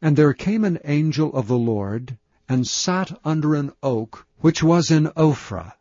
And 0.00 0.16
there 0.16 0.32
came 0.32 0.64
an 0.64 0.78
angel 0.84 1.30
of 1.34 1.46
the 1.46 1.58
Lord, 1.58 2.16
and 2.50 2.66
sat 2.66 3.16
under 3.24 3.54
an 3.54 3.70
oak 3.80 4.26
which 4.40 4.60
was 4.60 4.90
in 4.90 5.06
Ophrah, 5.16 5.72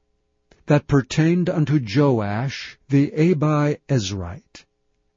that 0.67 0.87
pertained 0.87 1.49
unto 1.49 1.79
Joash 1.83 2.77
the 2.89 3.09
Abiezrite. 3.09 4.65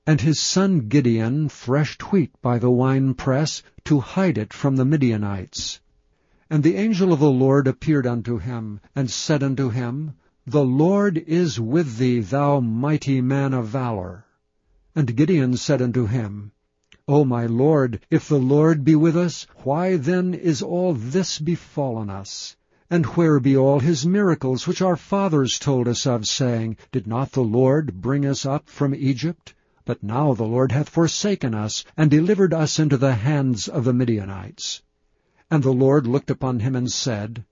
And 0.07 0.23
his 0.23 0.41
son 0.41 0.89
Gideon 0.89 1.51
threshed 1.51 2.11
wheat 2.11 2.33
by 2.41 2.59
the 2.59 2.71
winepress 2.71 3.63
to 3.85 4.01
hide 4.01 4.39
it 4.39 4.55
from 4.55 4.77
the 4.77 4.87
Midianites. 4.87 5.81
And 6.49 6.63
the 6.63 6.77
angel 6.77 7.13
of 7.13 7.21
the 7.21 7.31
Lord 7.31 7.67
appeared 7.67 8.07
unto 8.07 8.39
him, 8.39 8.81
and 8.97 9.11
said 9.11 9.43
unto 9.43 9.69
him, 9.69 10.15
The 10.47 10.65
Lord 10.65 11.19
is 11.19 11.61
with 11.61 11.99
thee, 11.99 12.21
thou 12.21 12.61
mighty 12.61 13.21
man 13.21 13.53
of 13.53 13.67
valor. 13.67 14.25
And 14.97 15.15
Gideon 15.15 15.59
said 15.59 15.83
unto 15.83 16.07
him, 16.07 16.53
O 17.09 17.25
my 17.25 17.47
Lord, 17.47 17.99
if 18.11 18.29
the 18.29 18.39
Lord 18.39 18.85
be 18.85 18.95
with 18.95 19.17
us, 19.17 19.45
why 19.65 19.97
then 19.97 20.35
is 20.35 20.63
all 20.63 20.95
this 20.95 21.41
befallen 21.41 22.09
us? 22.09 22.57
And 22.89 23.07
where 23.07 23.41
be 23.41 23.57
all 23.57 23.81
his 23.81 24.07
miracles 24.07 24.69
which 24.69 24.81
our 24.81 24.95
fathers 24.95 25.59
told 25.59 25.89
us 25.89 26.07
of, 26.07 26.29
saying, 26.29 26.77
Did 26.93 27.09
not 27.09 27.33
the 27.33 27.43
Lord 27.43 28.01
bring 28.01 28.25
us 28.25 28.47
up 28.47 28.69
from 28.69 28.95
Egypt? 28.95 29.53
But 29.85 30.05
now 30.05 30.33
the 30.35 30.45
Lord 30.45 30.71
hath 30.71 30.89
forsaken 30.89 31.55
us, 31.55 31.85
and 31.97 32.09
delivered 32.09 32.55
us 32.55 32.79
into 32.79 32.97
the 32.97 33.15
hands 33.15 33.67
of 33.67 33.83
the 33.83 33.93
Midianites. 33.93 34.81
And 35.51 35.65
the 35.65 35.73
Lord 35.73 36.07
looked 36.07 36.31
upon 36.31 36.61
him 36.61 36.77
and 36.77 36.93
said, 36.93 37.45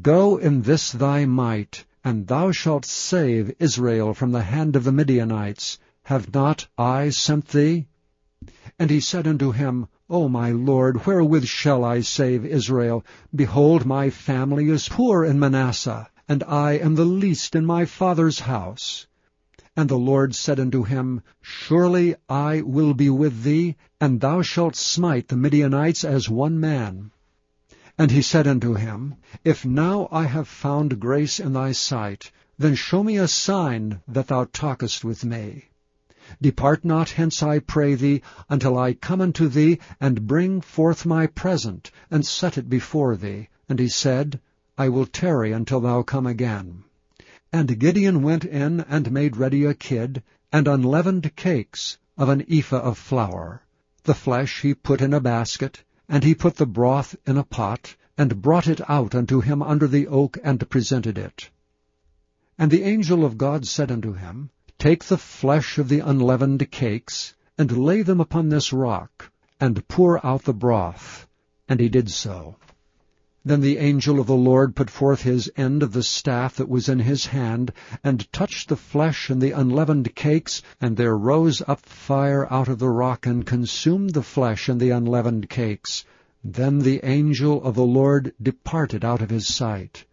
Go 0.00 0.38
in 0.38 0.62
this 0.62 0.92
thy 0.92 1.26
might, 1.26 1.84
and 2.02 2.26
thou 2.26 2.52
shalt 2.52 2.86
save 2.86 3.54
Israel 3.58 4.14
from 4.14 4.32
the 4.32 4.44
hand 4.44 4.76
of 4.76 4.84
the 4.84 4.92
Midianites. 4.92 5.78
Have 6.04 6.32
not 6.32 6.66
I 6.78 7.10
sent 7.10 7.48
thee? 7.48 7.86
And 8.78 8.90
he 8.90 9.00
said 9.00 9.26
unto 9.26 9.52
him, 9.52 9.86
O 10.10 10.28
my 10.28 10.50
Lord, 10.50 11.06
wherewith 11.06 11.46
shall 11.46 11.82
I 11.82 12.00
save 12.00 12.44
Israel? 12.44 13.02
Behold, 13.34 13.86
my 13.86 14.10
family 14.10 14.68
is 14.68 14.86
poor 14.86 15.24
in 15.24 15.38
Manasseh, 15.38 16.10
and 16.28 16.44
I 16.44 16.72
am 16.72 16.94
the 16.94 17.06
least 17.06 17.56
in 17.56 17.64
my 17.64 17.86
father's 17.86 18.40
house. 18.40 19.06
And 19.74 19.88
the 19.88 19.96
Lord 19.96 20.34
said 20.34 20.60
unto 20.60 20.82
him, 20.82 21.22
Surely 21.40 22.16
I 22.28 22.60
will 22.60 22.92
be 22.92 23.08
with 23.08 23.44
thee, 23.44 23.76
and 23.98 24.20
thou 24.20 24.42
shalt 24.42 24.76
smite 24.76 25.28
the 25.28 25.36
Midianites 25.38 26.04
as 26.04 26.28
one 26.28 26.60
man. 26.60 27.12
And 27.96 28.10
he 28.10 28.20
said 28.20 28.46
unto 28.46 28.74
him, 28.74 29.14
If 29.42 29.64
now 29.64 30.06
I 30.12 30.24
have 30.26 30.48
found 30.48 31.00
grace 31.00 31.40
in 31.40 31.54
thy 31.54 31.72
sight, 31.72 32.30
then 32.58 32.74
show 32.74 33.02
me 33.02 33.16
a 33.16 33.26
sign 33.26 34.00
that 34.06 34.26
thou 34.26 34.44
talkest 34.52 35.02
with 35.02 35.24
me. 35.24 35.64
Depart 36.40 36.86
not 36.86 37.10
hence, 37.10 37.42
I 37.42 37.58
pray 37.58 37.94
thee, 37.94 38.22
until 38.48 38.78
I 38.78 38.94
come 38.94 39.20
unto 39.20 39.46
thee, 39.46 39.78
and 40.00 40.26
bring 40.26 40.62
forth 40.62 41.04
my 41.04 41.26
present, 41.26 41.90
and 42.10 42.24
set 42.24 42.56
it 42.56 42.70
before 42.70 43.14
thee. 43.14 43.50
And 43.68 43.78
he 43.78 43.88
said, 43.88 44.40
I 44.78 44.88
will 44.88 45.04
tarry 45.04 45.52
until 45.52 45.80
thou 45.80 46.02
come 46.02 46.26
again. 46.26 46.84
And 47.52 47.78
Gideon 47.78 48.22
went 48.22 48.46
in 48.46 48.80
and 48.88 49.12
made 49.12 49.36
ready 49.36 49.66
a 49.66 49.74
kid, 49.74 50.22
and 50.50 50.66
unleavened 50.66 51.36
cakes 51.36 51.98
of 52.16 52.30
an 52.30 52.42
ephah 52.50 52.78
of 52.78 52.96
flour. 52.96 53.60
The 54.04 54.14
flesh 54.14 54.62
he 54.62 54.72
put 54.72 55.02
in 55.02 55.12
a 55.12 55.20
basket, 55.20 55.84
and 56.08 56.24
he 56.24 56.34
put 56.34 56.56
the 56.56 56.64
broth 56.64 57.14
in 57.26 57.36
a 57.36 57.44
pot, 57.44 57.96
and 58.16 58.40
brought 58.40 58.66
it 58.66 58.80
out 58.88 59.14
unto 59.14 59.42
him 59.42 59.62
under 59.62 59.86
the 59.86 60.06
oak, 60.06 60.38
and 60.42 60.70
presented 60.70 61.18
it. 61.18 61.50
And 62.56 62.70
the 62.70 62.84
angel 62.84 63.26
of 63.26 63.36
God 63.36 63.66
said 63.66 63.92
unto 63.92 64.14
him, 64.14 64.48
Take 64.78 65.04
the 65.04 65.16
flesh 65.16 65.78
of 65.78 65.88
the 65.88 66.00
unleavened 66.00 66.70
cakes, 66.70 67.34
and 67.56 67.70
lay 67.78 68.02
them 68.02 68.20
upon 68.20 68.48
this 68.48 68.72
rock, 68.72 69.30
and 69.60 69.86
pour 69.88 70.24
out 70.26 70.42
the 70.42 70.52
broth. 70.52 71.26
And 71.68 71.80
he 71.80 71.88
did 71.88 72.10
so. 72.10 72.56
Then 73.44 73.60
the 73.60 73.78
angel 73.78 74.20
of 74.20 74.26
the 74.26 74.34
Lord 74.34 74.74
put 74.74 74.90
forth 74.90 75.22
his 75.22 75.50
end 75.56 75.82
of 75.82 75.92
the 75.92 76.02
staff 76.02 76.56
that 76.56 76.68
was 76.68 76.88
in 76.88 76.98
his 76.98 77.26
hand, 77.26 77.72
and 78.02 78.30
touched 78.32 78.68
the 78.68 78.76
flesh 78.76 79.30
and 79.30 79.40
the 79.40 79.52
unleavened 79.52 80.14
cakes, 80.14 80.60
and 80.80 80.96
there 80.96 81.16
rose 81.16 81.62
up 81.68 81.80
fire 81.86 82.52
out 82.52 82.68
of 82.68 82.78
the 82.78 82.90
rock, 82.90 83.26
and 83.26 83.46
consumed 83.46 84.10
the 84.10 84.22
flesh 84.22 84.68
and 84.68 84.80
the 84.80 84.90
unleavened 84.90 85.48
cakes. 85.48 86.04
Then 86.42 86.80
the 86.80 87.00
angel 87.04 87.62
of 87.62 87.74
the 87.74 87.84
Lord 87.84 88.34
departed 88.42 89.04
out 89.04 89.22
of 89.22 89.30
his 89.30 89.46
sight. 89.46 90.04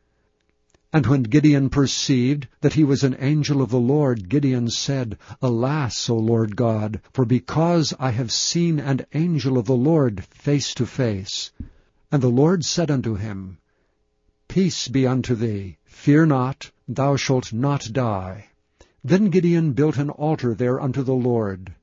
And 0.94 1.08
when 1.08 1.24
Gideon 1.24 1.70
perceived 1.70 2.50
that 2.60 2.74
he 2.74 2.84
was 2.84 3.02
an 3.06 3.16
angel 3.18 3.62
of 3.62 3.70
the 3.70 3.80
Lord, 3.80 4.28
Gideon 4.28 4.70
said, 4.70 5.18
Alas, 5.42 6.10
O 6.10 6.18
Lord 6.18 6.58
God, 6.58 7.00
for 7.14 7.24
because 7.24 7.94
I 7.98 8.12
have 8.12 8.30
seen 8.30 8.78
an 8.78 9.06
angel 9.14 9.58
of 9.58 9.68
the 9.68 9.76
Lord 9.76 10.26
face 10.26 10.74
to 10.74 10.86
face. 10.86 11.52
And 12.12 12.22
the 12.22 12.28
Lord 12.28 12.66
said 12.66 12.92
unto 12.92 13.16
him, 13.16 13.58
Peace 14.50 14.90
be 14.90 15.08
unto 15.08 15.34
thee, 15.34 15.78
fear 15.86 16.26
not, 16.26 16.72
thou 16.90 17.16
shalt 17.16 17.54
not 17.54 17.88
die. 17.94 18.48
Then 19.02 19.30
Gideon 19.30 19.72
built 19.72 19.98
an 19.98 20.10
altar 20.10 20.54
there 20.54 20.82
unto 20.82 21.04
the 21.04 21.14
Lord, 21.14 21.74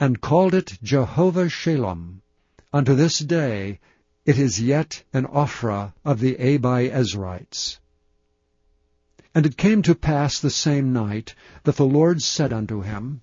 and 0.00 0.20
called 0.20 0.54
it 0.54 0.76
Jehovah 0.82 1.48
Shalom. 1.48 2.20
Unto 2.72 2.96
this 2.96 3.20
day 3.20 3.78
it 4.26 4.40
is 4.40 4.60
yet 4.60 5.04
an 5.12 5.26
Ophrah 5.26 5.92
of 6.04 6.18
the 6.18 6.34
Abiezrites. 6.34 7.78
And 9.36 9.46
it 9.46 9.56
came 9.56 9.82
to 9.82 9.96
pass 9.96 10.38
the 10.38 10.48
same 10.48 10.92
night 10.92 11.34
that 11.64 11.74
the 11.74 11.84
Lord 11.84 12.22
said 12.22 12.52
unto 12.52 12.82
him, 12.82 13.20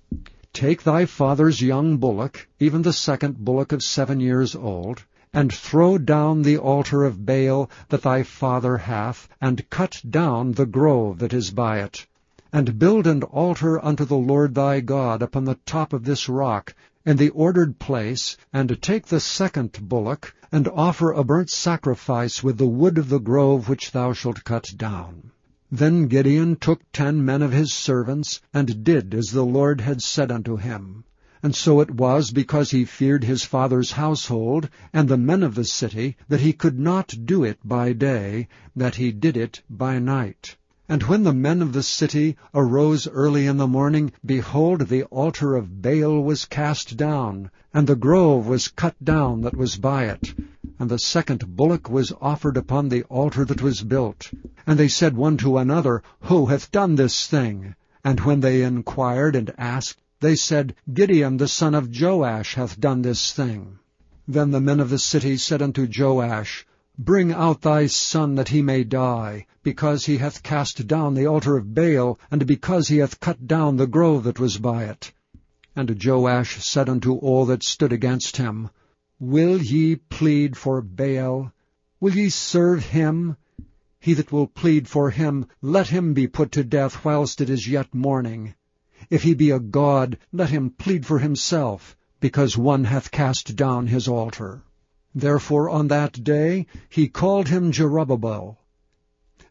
Take 0.52 0.84
thy 0.84 1.06
father's 1.06 1.62
young 1.62 1.96
bullock, 1.96 2.50
even 2.60 2.82
the 2.82 2.92
second 2.92 3.38
bullock 3.38 3.72
of 3.72 3.82
seven 3.82 4.20
years 4.20 4.54
old, 4.54 5.06
and 5.32 5.54
throw 5.54 5.98
down 5.98 6.42
the 6.42 6.58
altar 6.58 7.06
of 7.06 7.26
Baal 7.26 7.70
that 7.88 8.02
thy 8.02 8.24
father 8.24 8.78
hath, 8.78 9.30
and 9.40 9.70
cut 9.70 10.02
down 10.10 10.52
the 10.52 10.66
grove 10.66 11.20
that 11.20 11.32
is 11.32 11.50
by 11.52 11.80
it. 11.80 12.06
And 12.52 12.78
build 12.78 13.08
an 13.08 13.24
altar 13.24 13.80
unto 13.84 14.04
the 14.04 14.18
Lord 14.18 14.54
thy 14.54 14.82
God 14.82 15.22
upon 15.22 15.46
the 15.46 15.60
top 15.66 15.94
of 15.94 16.04
this 16.04 16.28
rock, 16.28 16.76
in 17.06 17.16
the 17.16 17.30
ordered 17.30 17.80
place, 17.80 18.36
and 18.52 18.82
take 18.82 19.06
the 19.06 19.22
second 19.22 19.88
bullock, 19.88 20.36
and 20.52 20.68
offer 20.68 21.14
a 21.14 21.24
burnt 21.24 21.50
sacrifice 21.50 22.44
with 22.44 22.58
the 22.58 22.68
wood 22.68 22.98
of 22.98 23.08
the 23.08 23.20
grove 23.20 23.70
which 23.70 23.94
thou 23.94 24.12
shalt 24.12 24.44
cut 24.44 24.74
down. 24.76 25.32
Then 25.74 26.08
Gideon 26.08 26.58
took 26.58 26.82
ten 26.92 27.24
men 27.24 27.42
of 27.42 27.54
his 27.54 27.72
servants, 27.72 28.42
and 28.54 28.84
did 28.84 29.14
as 29.16 29.32
the 29.32 29.46
Lord 29.46 29.80
had 29.80 30.02
said 30.02 30.30
unto 30.30 30.58
him. 30.58 31.06
And 31.42 31.56
so 31.56 31.80
it 31.80 31.92
was, 31.92 32.32
because 32.32 32.72
he 32.72 32.84
feared 32.84 33.24
his 33.24 33.46
father's 33.46 33.94
household, 33.94 34.70
and 34.92 35.08
the 35.08 35.16
men 35.16 35.44
of 35.44 35.56
the 35.56 35.64
city, 35.64 36.18
that 36.28 36.42
he 36.42 36.52
could 36.52 36.78
not 36.78 37.16
do 37.24 37.46
it 37.46 37.60
by 37.64 37.94
day, 37.94 38.50
that 38.76 38.96
he 38.96 39.14
did 39.14 39.38
it 39.38 39.62
by 39.70 39.98
night. 39.98 40.58
And 40.92 41.04
when 41.04 41.24
the 41.24 41.32
men 41.32 41.62
of 41.62 41.72
the 41.72 41.84
city 41.84 42.36
arose 42.54 43.08
early 43.08 43.48
in 43.48 43.56
the 43.56 43.66
morning, 43.66 44.12
behold, 44.26 44.90
the 44.90 45.04
altar 45.04 45.56
of 45.56 45.82
Baal 45.82 46.22
was 46.22 46.44
cast 46.44 46.98
down, 46.98 47.50
and 47.74 47.88
the 47.88 47.96
grove 47.96 48.46
was 48.46 48.68
cut 48.68 49.02
down 49.02 49.40
that 49.44 49.56
was 49.56 49.78
by 49.78 50.08
it. 50.08 50.34
And 50.78 50.90
the 50.90 51.00
second 51.00 51.56
bullock 51.56 51.90
was 51.90 52.12
offered 52.20 52.58
upon 52.58 52.90
the 52.90 53.04
altar 53.04 53.46
that 53.46 53.62
was 53.62 53.84
built. 53.84 54.32
And 54.68 54.78
they 54.78 54.90
said 54.90 55.16
one 55.16 55.38
to 55.38 55.60
another, 55.60 56.04
Who 56.24 56.48
hath 56.48 56.72
done 56.72 56.96
this 56.96 57.26
thing? 57.26 57.74
And 58.04 58.20
when 58.20 58.42
they 58.42 58.62
inquired 58.62 59.38
and 59.38 59.54
asked, 59.58 60.02
they 60.20 60.36
said, 60.36 60.76
Gideon 60.94 61.38
the 61.38 61.48
son 61.48 61.74
of 61.74 61.98
Joash 61.98 62.56
hath 62.56 62.78
done 62.78 63.02
this 63.02 63.32
thing. 63.32 63.80
Then 64.28 64.52
the 64.52 64.60
men 64.60 64.82
of 64.82 64.90
the 64.90 65.00
city 65.00 65.38
said 65.38 65.62
unto 65.62 65.88
Joash, 65.90 66.66
Bring 67.04 67.32
out 67.34 67.62
thy 67.64 67.88
son 67.88 68.36
that 68.36 68.50
he 68.50 68.62
may 68.62 68.84
die, 68.84 69.48
because 69.64 70.06
he 70.06 70.18
hath 70.18 70.44
cast 70.44 70.86
down 70.86 71.16
the 71.16 71.26
altar 71.26 71.58
of 71.58 71.74
Baal, 71.74 72.20
and 72.30 72.46
because 72.46 72.90
he 72.90 73.00
hath 73.00 73.20
cut 73.20 73.48
down 73.48 73.78
the 73.78 73.88
grove 73.88 74.24
that 74.26 74.40
was 74.40 74.60
by 74.60 74.84
it. 74.84 75.12
And 75.76 76.00
Joash 76.00 76.64
said 76.64 76.90
unto 76.90 77.16
all 77.16 77.48
that 77.48 77.64
stood 77.64 77.92
against 77.92 78.38
him, 78.38 78.70
Will 79.20 79.60
ye 79.60 79.96
plead 79.96 80.56
for 80.56 80.80
Baal? 80.84 81.52
Will 82.00 82.14
ye 82.14 82.30
serve 82.30 82.86
him? 82.86 83.36
He 84.00 84.14
that 84.14 84.32
will 84.32 84.46
plead 84.46 84.88
for 84.88 85.10
him, 85.10 85.48
let 85.60 85.88
him 85.88 86.14
be 86.14 86.28
put 86.28 86.52
to 86.52 86.64
death 86.64 87.04
whilst 87.04 87.42
it 87.42 87.50
is 87.50 87.68
yet 87.68 87.96
morning. 87.96 88.54
If 89.10 89.24
he 89.24 89.34
be 89.34 89.50
a 89.50 89.60
god, 89.60 90.20
let 90.32 90.52
him 90.52 90.70
plead 90.70 91.08
for 91.08 91.18
himself, 91.18 91.98
because 92.20 92.60
one 92.60 92.84
hath 92.84 93.10
cast 93.10 93.56
down 93.56 93.88
his 93.88 94.08
altar. 94.08 94.62
Therefore 95.14 95.70
on 95.70 95.90
that 95.90 96.24
day 96.24 96.68
he 96.88 97.10
called 97.10 97.50
him 97.50 97.74
Jerubbaal, 97.74 98.58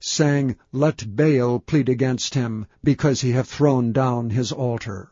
saying, 0.00 0.56
Let 0.72 1.14
Baal 1.14 1.58
plead 1.60 1.90
against 1.90 2.32
him, 2.32 2.64
because 2.82 3.20
he 3.20 3.32
hath 3.32 3.48
thrown 3.50 3.92
down 3.92 4.30
his 4.30 4.52
altar. 4.52 5.10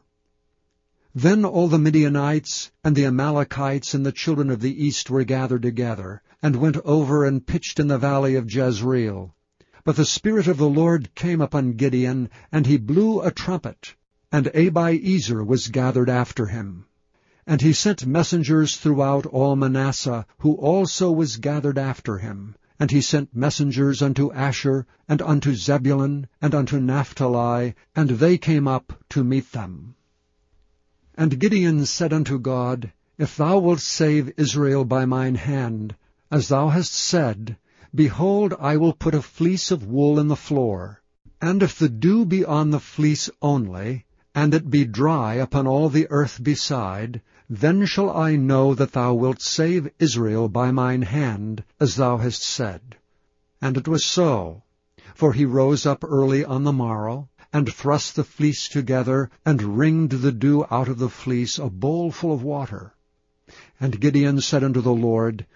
Then 1.15 1.45
all 1.45 1.69
the 1.69 1.79
Midianites 1.79 2.71
and 2.83 2.97
the 2.97 3.05
Amalekites 3.05 3.93
and 3.93 4.07
the 4.07 4.13
children 4.13 4.49
of 4.49 4.61
the 4.61 4.83
east 4.87 5.11
were 5.11 5.25
gathered 5.25 5.61
together, 5.61 6.23
and 6.43 6.57
went 6.57 6.79
over 6.79 7.27
and 7.27 7.47
pitched 7.47 7.79
in 7.79 7.89
the 7.89 7.99
valley 7.99 8.35
of 8.35 8.51
Jezreel. 8.51 9.35
But 9.85 9.97
the 9.97 10.07
Spirit 10.07 10.47
of 10.47 10.57
the 10.57 10.69
Lord 10.69 11.15
came 11.15 11.43
upon 11.43 11.73
Gideon, 11.73 12.31
and 12.51 12.67
he 12.67 12.79
blew 12.79 13.21
a 13.21 13.31
trumpet, 13.31 13.95
and 14.33 14.47
Abiezer 14.55 15.45
was 15.45 15.69
gathered 15.69 16.09
after 16.09 16.47
him. 16.47 16.87
And 17.51 17.63
he 17.63 17.73
sent 17.73 18.05
messengers 18.07 18.77
throughout 18.77 19.25
all 19.25 19.57
Manasseh, 19.57 20.27
who 20.41 20.53
also 20.57 21.11
was 21.11 21.39
gathered 21.39 21.79
after 21.79 22.19
him. 22.19 22.55
And 22.79 22.91
he 22.91 23.01
sent 23.01 23.35
messengers 23.35 24.03
unto 24.03 24.31
Asher, 24.33 24.85
and 25.09 25.23
unto 25.23 25.55
Zebulun, 25.55 26.29
and 26.43 26.55
unto 26.55 26.79
Naphtali, 26.79 27.75
and 27.97 28.11
they 28.11 28.37
came 28.37 28.69
up 28.69 28.93
to 29.09 29.25
meet 29.25 29.53
them. 29.53 29.95
And 31.15 31.41
Gideon 31.41 31.87
said 31.87 32.13
unto 32.13 32.39
God, 32.39 32.93
If 33.17 33.39
thou 33.39 33.61
wilt 33.61 33.81
save 33.81 34.31
Israel 34.37 34.85
by 34.85 35.07
mine 35.07 35.37
hand, 35.37 35.97
as 36.31 36.49
thou 36.49 36.69
hast 36.69 36.93
said, 36.93 37.57
behold, 37.95 38.53
I 38.61 38.77
will 38.77 38.93
put 38.93 39.15
a 39.15 39.23
fleece 39.23 39.71
of 39.71 39.87
wool 39.87 40.21
in 40.21 40.29
the 40.29 40.37
floor. 40.37 41.01
And 41.41 41.63
if 41.63 41.79
the 41.79 41.89
dew 41.89 42.27
be 42.27 42.45
on 42.45 42.73
the 42.73 42.79
fleece 42.79 43.31
only, 43.41 44.05
and 44.35 44.53
it 44.53 44.69
be 44.69 44.85
dry 44.85 45.37
upon 45.37 45.67
all 45.67 45.89
the 45.89 46.07
earth 46.11 46.41
beside, 46.45 47.23
then 47.51 47.87
shall 47.87 48.11
I 48.11 48.37
know 48.37 48.75
that 48.75 48.93
thou 48.93 49.15
wilt 49.15 49.41
save 49.41 49.91
Israel 49.99 50.51
by 50.51 50.71
mine 50.71 51.01
hand, 51.01 51.65
as 51.81 51.97
thou 51.97 52.19
hast 52.19 52.43
said. 52.43 52.97
And 53.63 53.79
it 53.79 53.89
was 53.89 54.05
so. 54.05 54.63
For 55.15 55.33
he 55.33 55.47
rose 55.47 55.87
up 55.87 56.05
early 56.05 56.45
on 56.45 56.65
the 56.65 56.73
morrow, 56.73 57.31
and 57.51 57.73
thrust 57.73 58.17
the 58.17 58.25
fleece 58.25 58.69
together, 58.69 59.31
and 59.47 59.79
wringed 59.79 60.11
the 60.11 60.31
dew 60.31 60.67
out 60.71 60.89
of 60.89 60.99
the 60.99 61.09
fleece, 61.09 61.59
a 61.59 61.71
bowl 61.71 62.13
full 62.13 62.35
of 62.35 62.43
water. 62.43 62.95
And 63.81 63.99
Gideon 63.99 64.43
said 64.43 64.63
unto 64.63 64.83
the 64.83 64.93
Lord, 64.93 65.47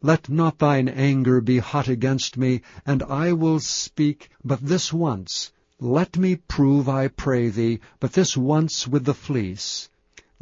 Let 0.00 0.28
not 0.28 0.60
thine 0.60 0.88
anger 0.88 1.40
be 1.40 1.58
hot 1.58 1.88
against 1.88 2.36
me, 2.36 2.62
and 2.86 3.02
I 3.02 3.32
will 3.32 3.58
speak 3.58 4.30
but 4.44 4.64
this 4.64 4.92
once. 4.92 5.50
Let 5.80 6.16
me 6.16 6.36
prove, 6.36 6.88
I 6.88 7.08
pray 7.08 7.48
thee, 7.48 7.80
but 7.98 8.12
this 8.12 8.36
once 8.36 8.86
with 8.86 9.04
the 9.04 9.14
fleece. 9.14 9.88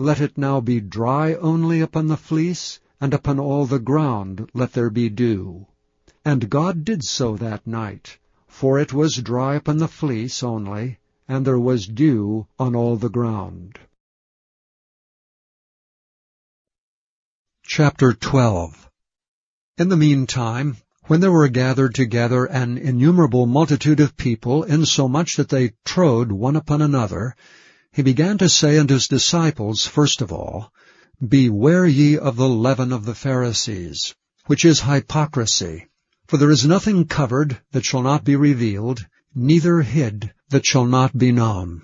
Let 0.01 0.21
it 0.21 0.39
now 0.39 0.61
be 0.61 0.81
dry 0.81 1.35
only 1.35 1.81
upon 1.81 2.07
the 2.07 2.17
fleece, 2.17 2.79
and 3.01 3.13
upon 3.13 3.41
all 3.41 3.67
the 3.67 3.81
ground 3.81 4.49
let 4.55 4.73
there 4.73 4.91
be 4.91 5.09
dew. 5.09 5.67
And 6.25 6.49
God 6.49 6.85
did 6.85 7.03
so 7.03 7.37
that 7.37 7.67
night, 7.67 8.17
for 8.47 8.79
it 8.79 8.93
was 8.93 9.17
dry 9.17 9.57
upon 9.57 9.79
the 9.79 9.89
fleece 9.89 10.45
only, 10.45 10.99
and 11.27 11.45
there 11.45 11.59
was 11.59 11.89
dew 11.89 12.47
on 12.61 12.77
all 12.77 12.97
the 12.97 13.09
ground. 13.09 13.81
Chapter 17.65 18.13
12 18.13 18.89
In 19.79 19.89
the 19.89 19.97
meantime, 19.97 20.77
when 21.07 21.21
there 21.21 21.33
were 21.33 21.49
gathered 21.49 21.97
together 21.97 22.45
an 22.45 22.79
innumerable 22.79 23.47
multitude 23.47 23.99
of 23.99 24.17
people, 24.17 24.63
insomuch 24.63 25.35
that 25.37 25.49
they 25.49 25.73
trode 25.85 26.31
one 26.31 26.55
upon 26.55 26.83
another, 26.83 27.35
he 27.99 28.03
began 28.05 28.39
to 28.39 28.49
say 28.49 28.79
unto 28.79 28.95
his 28.95 29.09
disciples, 29.09 29.85
first 29.85 30.23
of 30.23 30.31
all, 30.33 30.73
Beware 31.21 31.85
ye 31.85 32.17
of 32.17 32.37
the 32.37 32.49
leaven 32.49 32.93
of 32.93 33.05
the 33.05 33.15
Pharisees, 33.17 34.15
which 34.47 34.65
is 34.65 34.83
hypocrisy. 34.83 35.89
For 36.29 36.37
there 36.37 36.53
is 36.53 36.65
nothing 36.65 37.07
covered 37.07 37.61
that 37.73 37.85
shall 37.85 38.03
not 38.03 38.23
be 38.23 38.37
revealed, 38.37 39.05
neither 39.35 39.81
hid 39.83 40.33
that 40.51 40.65
shall 40.65 40.87
not 40.87 41.19
be 41.19 41.33
known. 41.33 41.83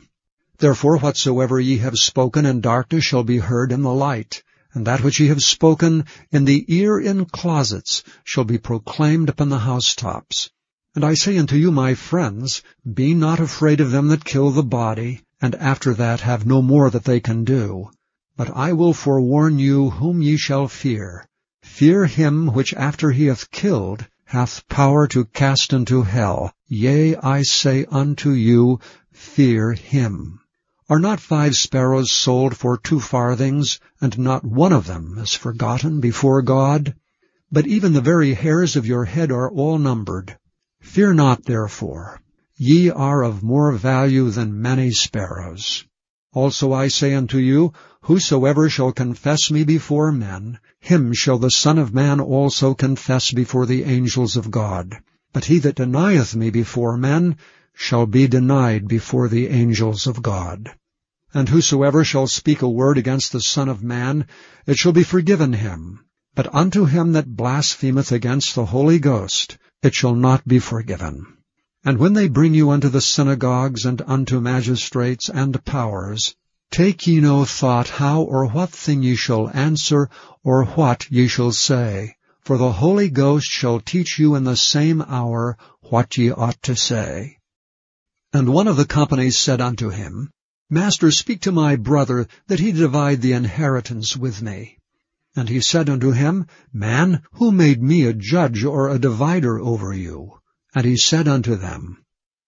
Therefore 0.58 0.98
whatsoever 0.98 1.58
ye 1.58 1.78
have 1.78 1.96
spoken 1.96 2.46
in 2.46 2.60
darkness 2.60 3.02
shall 3.02 3.24
be 3.24 3.38
heard 3.38 3.72
in 3.72 3.82
the 3.82 3.92
light, 3.92 4.44
and 4.72 4.86
that 4.86 5.02
which 5.02 5.18
ye 5.18 5.26
have 5.26 5.42
spoken 5.42 6.04
in 6.30 6.44
the 6.44 6.64
ear 6.72 6.96
in 6.96 7.24
closets 7.24 8.04
shall 8.22 8.44
be 8.44 8.58
proclaimed 8.58 9.28
upon 9.28 9.48
the 9.48 9.58
housetops. 9.58 10.48
And 10.94 11.04
I 11.04 11.14
say 11.14 11.36
unto 11.38 11.56
you, 11.56 11.72
my 11.72 11.94
friends, 11.94 12.62
be 12.88 13.14
not 13.14 13.40
afraid 13.40 13.80
of 13.80 13.90
them 13.90 14.06
that 14.08 14.24
kill 14.24 14.52
the 14.52 14.62
body, 14.62 15.22
and 15.44 15.54
after 15.56 15.92
that 15.92 16.20
have 16.20 16.46
no 16.46 16.62
more 16.62 16.88
that 16.88 17.04
they 17.04 17.20
can 17.20 17.44
do. 17.44 17.90
But 18.34 18.56
I 18.56 18.72
will 18.72 18.94
forewarn 18.94 19.58
you 19.58 19.90
whom 19.90 20.22
ye 20.22 20.38
shall 20.38 20.68
fear. 20.68 21.28
Fear 21.62 22.06
him 22.06 22.46
which 22.46 22.72
after 22.72 23.10
he 23.10 23.26
hath 23.26 23.50
killed 23.50 24.06
hath 24.24 24.66
power 24.68 25.06
to 25.08 25.26
cast 25.26 25.74
into 25.74 26.00
hell. 26.00 26.50
Yea, 26.66 27.16
I 27.16 27.42
say 27.42 27.84
unto 27.90 28.30
you, 28.30 28.80
fear 29.12 29.74
him. 29.74 30.40
Are 30.88 30.98
not 30.98 31.20
five 31.20 31.54
sparrows 31.56 32.10
sold 32.10 32.56
for 32.56 32.78
two 32.78 32.98
farthings, 32.98 33.78
and 34.00 34.18
not 34.18 34.46
one 34.46 34.72
of 34.72 34.86
them 34.86 35.18
is 35.18 35.34
forgotten 35.34 36.00
before 36.00 36.40
God? 36.40 36.94
But 37.52 37.66
even 37.66 37.92
the 37.92 38.00
very 38.00 38.32
hairs 38.32 38.76
of 38.76 38.86
your 38.86 39.04
head 39.04 39.30
are 39.30 39.50
all 39.50 39.76
numbered. 39.76 40.38
Fear 40.80 41.12
not 41.12 41.44
therefore. 41.44 42.22
Ye 42.56 42.88
are 42.88 43.24
of 43.24 43.42
more 43.42 43.72
value 43.72 44.30
than 44.30 44.62
many 44.62 44.92
sparrows. 44.92 45.84
Also 46.32 46.72
I 46.72 46.86
say 46.86 47.12
unto 47.12 47.38
you, 47.38 47.72
Whosoever 48.02 48.70
shall 48.70 48.92
confess 48.92 49.50
me 49.50 49.64
before 49.64 50.12
men, 50.12 50.60
him 50.78 51.12
shall 51.12 51.38
the 51.38 51.50
Son 51.50 51.78
of 51.78 51.92
Man 51.92 52.20
also 52.20 52.72
confess 52.72 53.32
before 53.32 53.66
the 53.66 53.82
angels 53.82 54.36
of 54.36 54.52
God. 54.52 55.00
But 55.32 55.46
he 55.46 55.58
that 55.58 55.74
denieth 55.74 56.36
me 56.36 56.50
before 56.50 56.96
men 56.96 57.38
shall 57.72 58.06
be 58.06 58.28
denied 58.28 58.86
before 58.86 59.28
the 59.28 59.48
angels 59.48 60.06
of 60.06 60.22
God. 60.22 60.70
And 61.32 61.48
whosoever 61.48 62.04
shall 62.04 62.28
speak 62.28 62.62
a 62.62 62.68
word 62.68 62.98
against 62.98 63.32
the 63.32 63.40
Son 63.40 63.68
of 63.68 63.82
Man, 63.82 64.28
it 64.64 64.76
shall 64.76 64.92
be 64.92 65.02
forgiven 65.02 65.54
him. 65.54 66.04
But 66.36 66.54
unto 66.54 66.84
him 66.84 67.14
that 67.14 67.34
blasphemeth 67.34 68.12
against 68.12 68.54
the 68.54 68.66
Holy 68.66 69.00
Ghost, 69.00 69.58
it 69.82 69.92
shall 69.94 70.14
not 70.14 70.46
be 70.46 70.60
forgiven. 70.60 71.26
And 71.86 71.98
when 71.98 72.14
they 72.14 72.28
bring 72.28 72.54
you 72.54 72.70
unto 72.70 72.88
the 72.88 73.02
synagogues 73.02 73.84
and 73.84 74.00
unto 74.06 74.40
magistrates 74.40 75.28
and 75.28 75.62
powers, 75.66 76.34
Take 76.70 77.06
ye 77.06 77.20
no 77.20 77.44
thought 77.44 77.90
how 77.90 78.22
or 78.22 78.46
what 78.46 78.70
thing 78.70 79.02
ye 79.02 79.16
shall 79.16 79.50
answer, 79.50 80.08
or 80.42 80.64
what 80.64 81.06
ye 81.10 81.28
shall 81.28 81.52
say. 81.52 82.16
For 82.40 82.56
the 82.56 82.72
Holy 82.72 83.10
Ghost 83.10 83.46
shall 83.46 83.80
teach 83.80 84.18
you 84.18 84.34
in 84.34 84.44
the 84.44 84.56
same 84.56 85.02
hour 85.02 85.58
what 85.82 86.16
ye 86.16 86.30
ought 86.30 86.62
to 86.62 86.74
say. 86.74 87.36
And 88.32 88.48
one 88.48 88.66
of 88.66 88.76
the 88.76 88.86
company 88.86 89.30
said 89.30 89.60
unto 89.60 89.90
him, 89.90 90.30
Master, 90.70 91.10
speak 91.10 91.42
to 91.42 91.52
my 91.52 91.76
brother, 91.76 92.26
that 92.46 92.60
he 92.60 92.72
divide 92.72 93.20
the 93.20 93.32
inheritance 93.32 94.16
with 94.16 94.40
me. 94.40 94.78
And 95.36 95.50
he 95.50 95.60
said 95.60 95.90
unto 95.90 96.12
him, 96.12 96.46
Man, 96.72 97.22
who 97.32 97.52
made 97.52 97.82
me 97.82 98.04
a 98.04 98.14
judge 98.14 98.64
or 98.64 98.88
a 98.88 98.98
divider 98.98 99.60
over 99.60 99.92
you? 99.92 100.40
And 100.76 100.84
he 100.84 100.96
said 100.96 101.28
unto 101.28 101.54
them, 101.54 102.04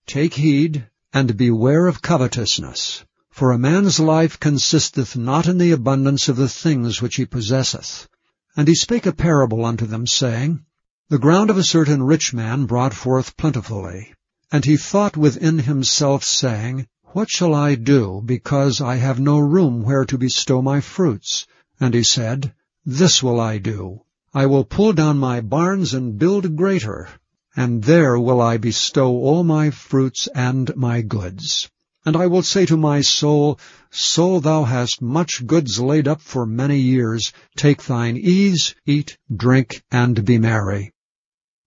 Take 0.06 0.34
heed, 0.34 0.88
and 1.12 1.36
beware 1.36 1.86
of 1.86 2.02
covetousness. 2.02 3.04
For 3.30 3.52
a 3.52 3.58
man's 3.58 4.00
life 4.00 4.40
consisteth 4.40 5.16
not 5.16 5.46
in 5.46 5.58
the 5.58 5.70
abundance 5.70 6.28
of 6.28 6.36
the 6.36 6.48
things 6.48 7.00
which 7.00 7.16
he 7.16 7.24
possesseth. 7.24 8.08
And 8.56 8.66
he 8.66 8.74
spake 8.74 9.06
a 9.06 9.12
parable 9.12 9.64
unto 9.64 9.86
them, 9.86 10.08
saying, 10.08 10.64
The 11.08 11.20
ground 11.20 11.50
of 11.50 11.58
a 11.58 11.62
certain 11.62 12.02
rich 12.02 12.34
man 12.34 12.64
brought 12.64 12.94
forth 12.94 13.36
plentifully. 13.36 14.12
And 14.50 14.64
he 14.64 14.76
thought 14.76 15.16
within 15.16 15.60
himself, 15.60 16.24
saying, 16.24 16.88
What 17.12 17.30
shall 17.30 17.54
I 17.54 17.76
do, 17.76 18.22
because 18.24 18.80
I 18.80 18.96
have 18.96 19.20
no 19.20 19.38
room 19.38 19.82
where 19.82 20.04
to 20.04 20.18
bestow 20.18 20.62
my 20.62 20.80
fruits? 20.80 21.46
And 21.78 21.94
he 21.94 22.02
said, 22.02 22.54
This 22.84 23.22
will 23.22 23.38
I 23.38 23.58
do. 23.58 24.00
I 24.34 24.46
will 24.46 24.64
pull 24.64 24.92
down 24.94 25.18
my 25.18 25.40
barns 25.40 25.94
and 25.94 26.18
build 26.18 26.56
greater, 26.56 27.08
and 27.56 27.82
there 27.82 28.18
will 28.18 28.40
I 28.40 28.58
bestow 28.58 29.08
all 29.08 29.42
my 29.42 29.70
fruits 29.70 30.28
and 30.34 30.70
my 30.76 31.00
goods. 31.00 31.70
And 32.04 32.14
I 32.14 32.26
will 32.26 32.42
say 32.42 32.66
to 32.66 32.76
my 32.76 33.00
soul, 33.00 33.58
Soul, 33.90 34.40
thou 34.40 34.64
hast 34.64 35.00
much 35.00 35.46
goods 35.46 35.80
laid 35.80 36.06
up 36.06 36.20
for 36.20 36.44
many 36.44 36.78
years. 36.78 37.32
Take 37.56 37.82
thine 37.82 38.16
ease, 38.16 38.74
eat, 38.84 39.16
drink, 39.34 39.82
and 39.90 40.24
be 40.24 40.38
merry. 40.38 40.92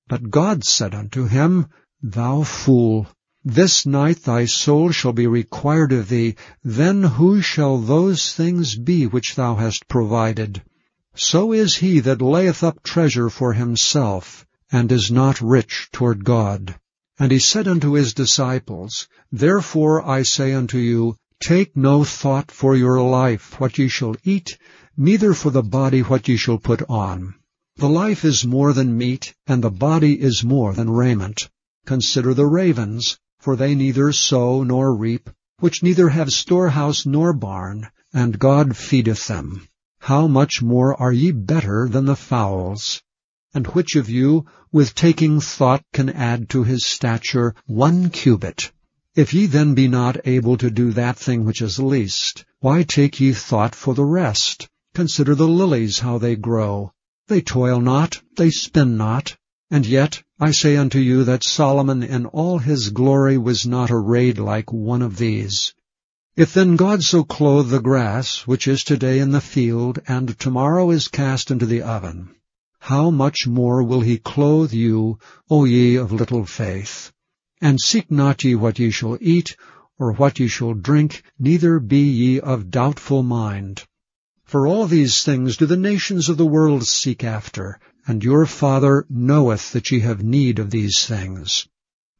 But 0.07 0.29
God 0.29 0.63
said 0.63 0.93
unto 0.93 1.25
him, 1.25 1.67
Thou 2.01 2.43
fool, 2.43 3.07
this 3.43 3.85
night 3.85 4.23
thy 4.23 4.45
soul 4.45 4.91
shall 4.91 5.13
be 5.13 5.27
required 5.27 5.91
of 5.91 6.07
thee. 6.07 6.35
Then 6.63 7.03
who 7.03 7.41
shall 7.41 7.77
those 7.79 8.33
things 8.33 8.75
be 8.75 9.07
which 9.07 9.35
thou 9.35 9.55
hast 9.55 9.87
provided? 9.87 10.61
So 11.15 11.51
is 11.51 11.75
he 11.75 11.99
that 12.01 12.21
layeth 12.21 12.63
up 12.63 12.83
treasure 12.83 13.29
for 13.29 13.53
himself, 13.53 14.45
and 14.71 14.91
is 14.91 15.11
not 15.11 15.41
rich 15.41 15.89
toward 15.91 16.23
God. 16.23 16.75
And 17.17 17.31
he 17.31 17.39
said 17.39 17.67
unto 17.67 17.93
his 17.93 18.13
disciples, 18.13 19.07
Therefore 19.31 20.07
I 20.07 20.23
say 20.23 20.53
unto 20.53 20.77
you, 20.77 21.17
Take 21.39 21.75
no 21.75 22.03
thought 22.03 22.51
for 22.51 22.75
your 22.75 23.01
life, 23.01 23.59
what 23.59 23.77
ye 23.77 23.87
shall 23.87 24.15
eat, 24.23 24.57
neither 24.97 25.33
for 25.33 25.49
the 25.51 25.63
body 25.63 26.01
what 26.01 26.27
ye 26.27 26.35
shall 26.35 26.57
put 26.57 26.81
on. 26.89 27.33
The 27.77 27.89
life 27.89 28.25
is 28.25 28.45
more 28.45 28.73
than 28.73 28.97
meat, 28.97 29.33
and 29.47 29.63
the 29.63 29.71
body 29.71 30.19
is 30.19 30.43
more 30.43 30.73
than 30.73 30.89
raiment. 30.89 31.49
Consider 31.85 32.33
the 32.33 32.45
ravens, 32.45 33.17
for 33.39 33.55
they 33.55 33.73
neither 33.73 34.11
sow 34.11 34.63
nor 34.63 34.93
reap, 34.93 35.29
which 35.59 35.81
neither 35.81 36.09
have 36.09 36.33
storehouse 36.33 37.05
nor 37.05 37.31
barn, 37.31 37.87
and 38.13 38.37
God 38.37 38.75
feedeth 38.75 39.27
them. 39.27 39.67
How 39.99 40.27
much 40.27 40.61
more 40.61 40.99
are 41.01 41.13
ye 41.13 41.31
better 41.31 41.87
than 41.87 42.05
the 42.05 42.15
fowls? 42.15 43.01
And 43.53 43.65
which 43.67 43.95
of 43.95 44.09
you, 44.09 44.45
with 44.71 44.93
taking 44.93 45.41
thought, 45.41 45.83
can 45.91 46.09
add 46.09 46.49
to 46.49 46.63
his 46.63 46.85
stature 46.85 47.55
one 47.65 48.09
cubit? 48.09 48.71
If 49.15 49.33
ye 49.33 49.47
then 49.47 49.73
be 49.73 49.87
not 49.87 50.17
able 50.25 50.55
to 50.57 50.69
do 50.69 50.91
that 50.91 51.17
thing 51.17 51.45
which 51.45 51.61
is 51.61 51.79
least, 51.79 52.45
why 52.59 52.83
take 52.83 53.19
ye 53.19 53.33
thought 53.33 53.73
for 53.73 53.95
the 53.95 54.05
rest? 54.05 54.69
Consider 54.93 55.33
the 55.33 55.47
lilies 55.47 55.99
how 55.99 56.19
they 56.19 56.35
grow. 56.35 56.93
They 57.27 57.41
toil 57.41 57.81
not, 57.81 58.21
they 58.35 58.51
spin 58.51 58.97
not. 58.97 59.35
And 59.71 59.85
yet 59.85 60.21
I 60.39 60.51
say 60.51 60.77
unto 60.77 60.99
you 60.99 61.23
that 61.23 61.43
Solomon 61.43 62.01
in 62.03 62.27
all 62.27 62.59
his 62.59 62.89
glory 62.91 63.37
was 63.37 63.65
not 63.65 63.91
arrayed 63.91 64.37
like 64.37 64.71
one 64.71 65.01
of 65.01 65.17
these. 65.17 65.73
If 66.35 66.53
then 66.53 66.75
God 66.75 67.03
so 67.03 67.23
clothe 67.23 67.69
the 67.69 67.81
grass, 67.81 68.47
which 68.47 68.67
is 68.67 68.83
today 68.83 69.19
in 69.19 69.31
the 69.31 69.41
field, 69.41 69.99
and 70.07 70.37
tomorrow 70.39 70.91
is 70.91 71.07
cast 71.07 71.51
into 71.51 71.65
the 71.65 71.81
oven, 71.81 72.35
how 72.79 73.11
much 73.11 73.45
more 73.45 73.83
will 73.83 74.01
he 74.01 74.17
clothe 74.17 74.73
you, 74.73 75.19
O 75.49 75.65
ye 75.65 75.95
of 75.95 76.11
little 76.11 76.45
faith? 76.45 77.11
And 77.61 77.79
seek 77.79 78.09
not 78.09 78.43
ye 78.43 78.55
what 78.55 78.79
ye 78.79 78.89
shall 78.89 79.17
eat, 79.21 79.55
or 79.99 80.13
what 80.13 80.39
ye 80.39 80.47
shall 80.47 80.73
drink, 80.73 81.21
neither 81.37 81.79
be 81.79 82.01
ye 82.01 82.39
of 82.39 82.71
doubtful 82.71 83.21
mind. 83.21 83.83
For 84.45 84.65
all 84.65 84.87
these 84.87 85.23
things 85.23 85.57
do 85.57 85.65
the 85.65 85.77
nations 85.77 86.29
of 86.29 86.37
the 86.37 86.45
world 86.45 86.87
seek 86.87 87.23
after, 87.23 87.79
and 88.07 88.23
your 88.23 88.45
Father 88.45 89.05
knoweth 89.09 89.73
that 89.73 89.91
ye 89.91 89.99
have 89.99 90.23
need 90.23 90.57
of 90.57 90.71
these 90.71 91.05
things. 91.05 91.67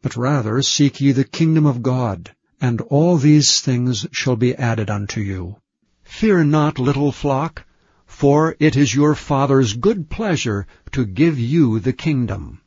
But 0.02 0.16
rather 0.16 0.62
seek 0.62 1.02
ye 1.02 1.14
the 1.14 1.24
kingdom 1.24 1.66
of 1.66 1.82
God, 1.82 2.36
and 2.62 2.82
all 2.82 3.18
these 3.18 3.62
things 3.62 4.06
shall 4.12 4.36
be 4.36 4.54
added 4.56 4.90
unto 4.90 5.22
you. 5.22 5.56
Fear 6.04 6.44
not, 6.44 6.78
little 6.78 7.12
flock, 7.12 7.66
for 8.10 8.56
it 8.60 8.76
is 8.76 8.94
your 8.94 9.16
Father's 9.16 9.76
good 9.76 10.10
pleasure 10.10 10.68
to 10.92 11.06
give 11.06 11.40
you 11.40 11.80
the 11.80 11.94
kingdom. 11.94 12.60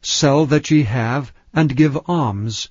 Sell 0.00 0.46
that 0.46 0.70
ye 0.70 0.84
have, 0.84 1.32
and 1.52 1.74
give 1.74 1.98
alms. 2.06 2.68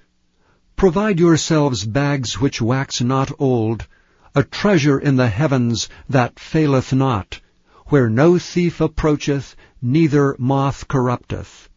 Provide 0.77 1.19
yourselves 1.19 1.83
bags 1.83 2.39
which 2.39 2.61
wax 2.61 3.01
not 3.01 3.31
old, 3.37 3.85
a 4.33 4.43
treasure 4.43 4.97
in 4.97 5.17
the 5.17 5.27
heavens 5.27 5.89
that 6.07 6.39
faileth 6.39 6.93
not, 6.93 7.41
where 7.87 8.09
no 8.09 8.37
thief 8.37 8.79
approacheth, 8.79 9.55
neither 9.81 10.37
moth 10.39 10.87
corrupteth. 10.87 11.67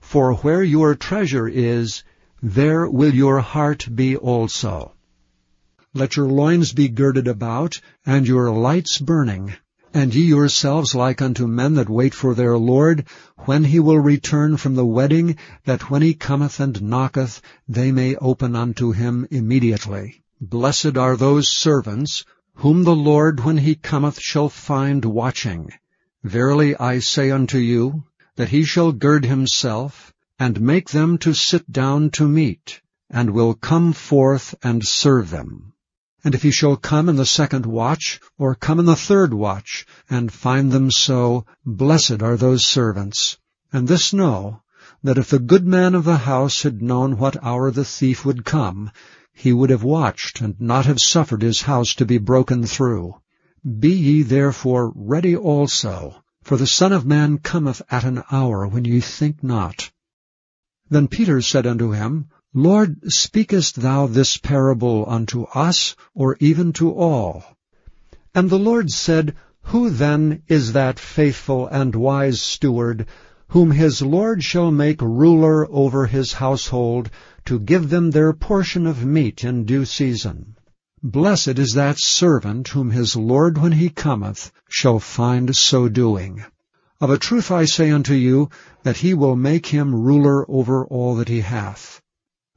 For 0.00 0.34
where 0.36 0.64
your 0.64 0.96
treasure 0.96 1.46
is, 1.46 2.02
there 2.42 2.90
will 2.90 3.14
your 3.14 3.38
heart 3.40 3.88
be 3.94 4.16
also. 4.16 4.95
Let 5.96 6.14
your 6.14 6.28
loins 6.28 6.74
be 6.74 6.88
girded 6.88 7.26
about, 7.26 7.80
and 8.04 8.28
your 8.28 8.50
lights 8.50 8.98
burning. 8.98 9.54
And 9.94 10.14
ye 10.14 10.24
yourselves 10.24 10.94
like 10.94 11.22
unto 11.22 11.46
men 11.46 11.72
that 11.76 11.88
wait 11.88 12.12
for 12.12 12.34
their 12.34 12.58
Lord, 12.58 13.06
when 13.46 13.64
he 13.64 13.80
will 13.80 13.98
return 13.98 14.58
from 14.58 14.74
the 14.74 14.84
wedding, 14.84 15.38
that 15.64 15.88
when 15.88 16.02
he 16.02 16.12
cometh 16.12 16.60
and 16.60 16.82
knocketh, 16.82 17.40
they 17.66 17.92
may 17.92 18.14
open 18.16 18.54
unto 18.54 18.92
him 18.92 19.26
immediately. 19.30 20.22
Blessed 20.38 20.98
are 20.98 21.16
those 21.16 21.48
servants, 21.48 22.26
whom 22.56 22.84
the 22.84 22.94
Lord 22.94 23.40
when 23.40 23.56
he 23.56 23.74
cometh 23.74 24.20
shall 24.20 24.50
find 24.50 25.02
watching. 25.02 25.72
Verily 26.22 26.76
I 26.76 26.98
say 26.98 27.30
unto 27.30 27.56
you, 27.56 28.04
that 28.34 28.50
he 28.50 28.64
shall 28.64 28.92
gird 28.92 29.24
himself, 29.24 30.12
and 30.38 30.60
make 30.60 30.90
them 30.90 31.16
to 31.18 31.32
sit 31.32 31.72
down 31.72 32.10
to 32.10 32.28
meat, 32.28 32.82
and 33.08 33.30
will 33.30 33.54
come 33.54 33.94
forth 33.94 34.54
and 34.62 34.86
serve 34.86 35.30
them. 35.30 35.72
And 36.26 36.34
if 36.34 36.42
he 36.42 36.50
shall 36.50 36.74
come 36.74 37.08
in 37.08 37.14
the 37.14 37.24
second 37.24 37.66
watch, 37.66 38.18
or 38.36 38.56
come 38.56 38.80
in 38.80 38.84
the 38.84 38.96
third 38.96 39.32
watch, 39.32 39.86
and 40.10 40.32
find 40.32 40.72
them 40.72 40.90
so, 40.90 41.46
blessed 41.64 42.20
are 42.20 42.36
those 42.36 42.64
servants. 42.66 43.38
And 43.72 43.86
this 43.86 44.12
know, 44.12 44.60
that 45.04 45.18
if 45.18 45.30
the 45.30 45.38
good 45.38 45.64
man 45.64 45.94
of 45.94 46.02
the 46.02 46.16
house 46.16 46.64
had 46.64 46.82
known 46.82 47.16
what 47.16 47.40
hour 47.44 47.70
the 47.70 47.84
thief 47.84 48.24
would 48.24 48.44
come, 48.44 48.90
he 49.32 49.52
would 49.52 49.70
have 49.70 49.84
watched, 49.84 50.40
and 50.40 50.60
not 50.60 50.86
have 50.86 50.98
suffered 50.98 51.42
his 51.42 51.62
house 51.62 51.94
to 51.94 52.04
be 52.04 52.18
broken 52.18 52.66
through. 52.66 53.14
Be 53.78 53.92
ye 53.92 54.22
therefore 54.24 54.92
ready 54.96 55.36
also, 55.36 56.24
for 56.42 56.56
the 56.56 56.66
Son 56.66 56.90
of 56.90 57.06
Man 57.06 57.38
cometh 57.38 57.82
at 57.88 58.02
an 58.02 58.24
hour 58.32 58.66
when 58.66 58.84
ye 58.84 58.98
think 58.98 59.44
not. 59.44 59.92
Then 60.90 61.06
Peter 61.06 61.40
said 61.40 61.68
unto 61.68 61.92
him, 61.92 62.30
Lord, 62.58 63.12
speakest 63.12 63.82
thou 63.82 64.06
this 64.06 64.38
parable 64.38 65.04
unto 65.06 65.42
us, 65.54 65.94
or 66.14 66.38
even 66.40 66.72
to 66.72 66.90
all? 66.90 67.44
And 68.34 68.48
the 68.48 68.58
Lord 68.58 68.90
said, 68.90 69.34
Who 69.64 69.90
then 69.90 70.42
is 70.48 70.72
that 70.72 70.98
faithful 70.98 71.66
and 71.66 71.94
wise 71.94 72.40
steward, 72.40 73.08
whom 73.48 73.72
his 73.72 74.00
Lord 74.00 74.42
shall 74.42 74.70
make 74.70 75.02
ruler 75.02 75.70
over 75.70 76.06
his 76.06 76.32
household, 76.32 77.10
to 77.44 77.58
give 77.58 77.90
them 77.90 78.10
their 78.10 78.32
portion 78.32 78.86
of 78.86 79.04
meat 79.04 79.44
in 79.44 79.64
due 79.64 79.84
season? 79.84 80.56
Blessed 81.02 81.58
is 81.58 81.74
that 81.74 82.00
servant 82.00 82.68
whom 82.68 82.90
his 82.90 83.16
Lord 83.16 83.58
when 83.58 83.72
he 83.72 83.90
cometh 83.90 84.50
shall 84.66 84.98
find 84.98 85.54
so 85.54 85.90
doing. 85.90 86.42
Of 87.02 87.10
a 87.10 87.18
truth 87.18 87.50
I 87.50 87.66
say 87.66 87.90
unto 87.90 88.14
you, 88.14 88.48
that 88.82 88.96
he 88.96 89.12
will 89.12 89.36
make 89.36 89.66
him 89.66 89.94
ruler 89.94 90.50
over 90.50 90.86
all 90.86 91.16
that 91.16 91.28
he 91.28 91.42
hath. 91.42 92.00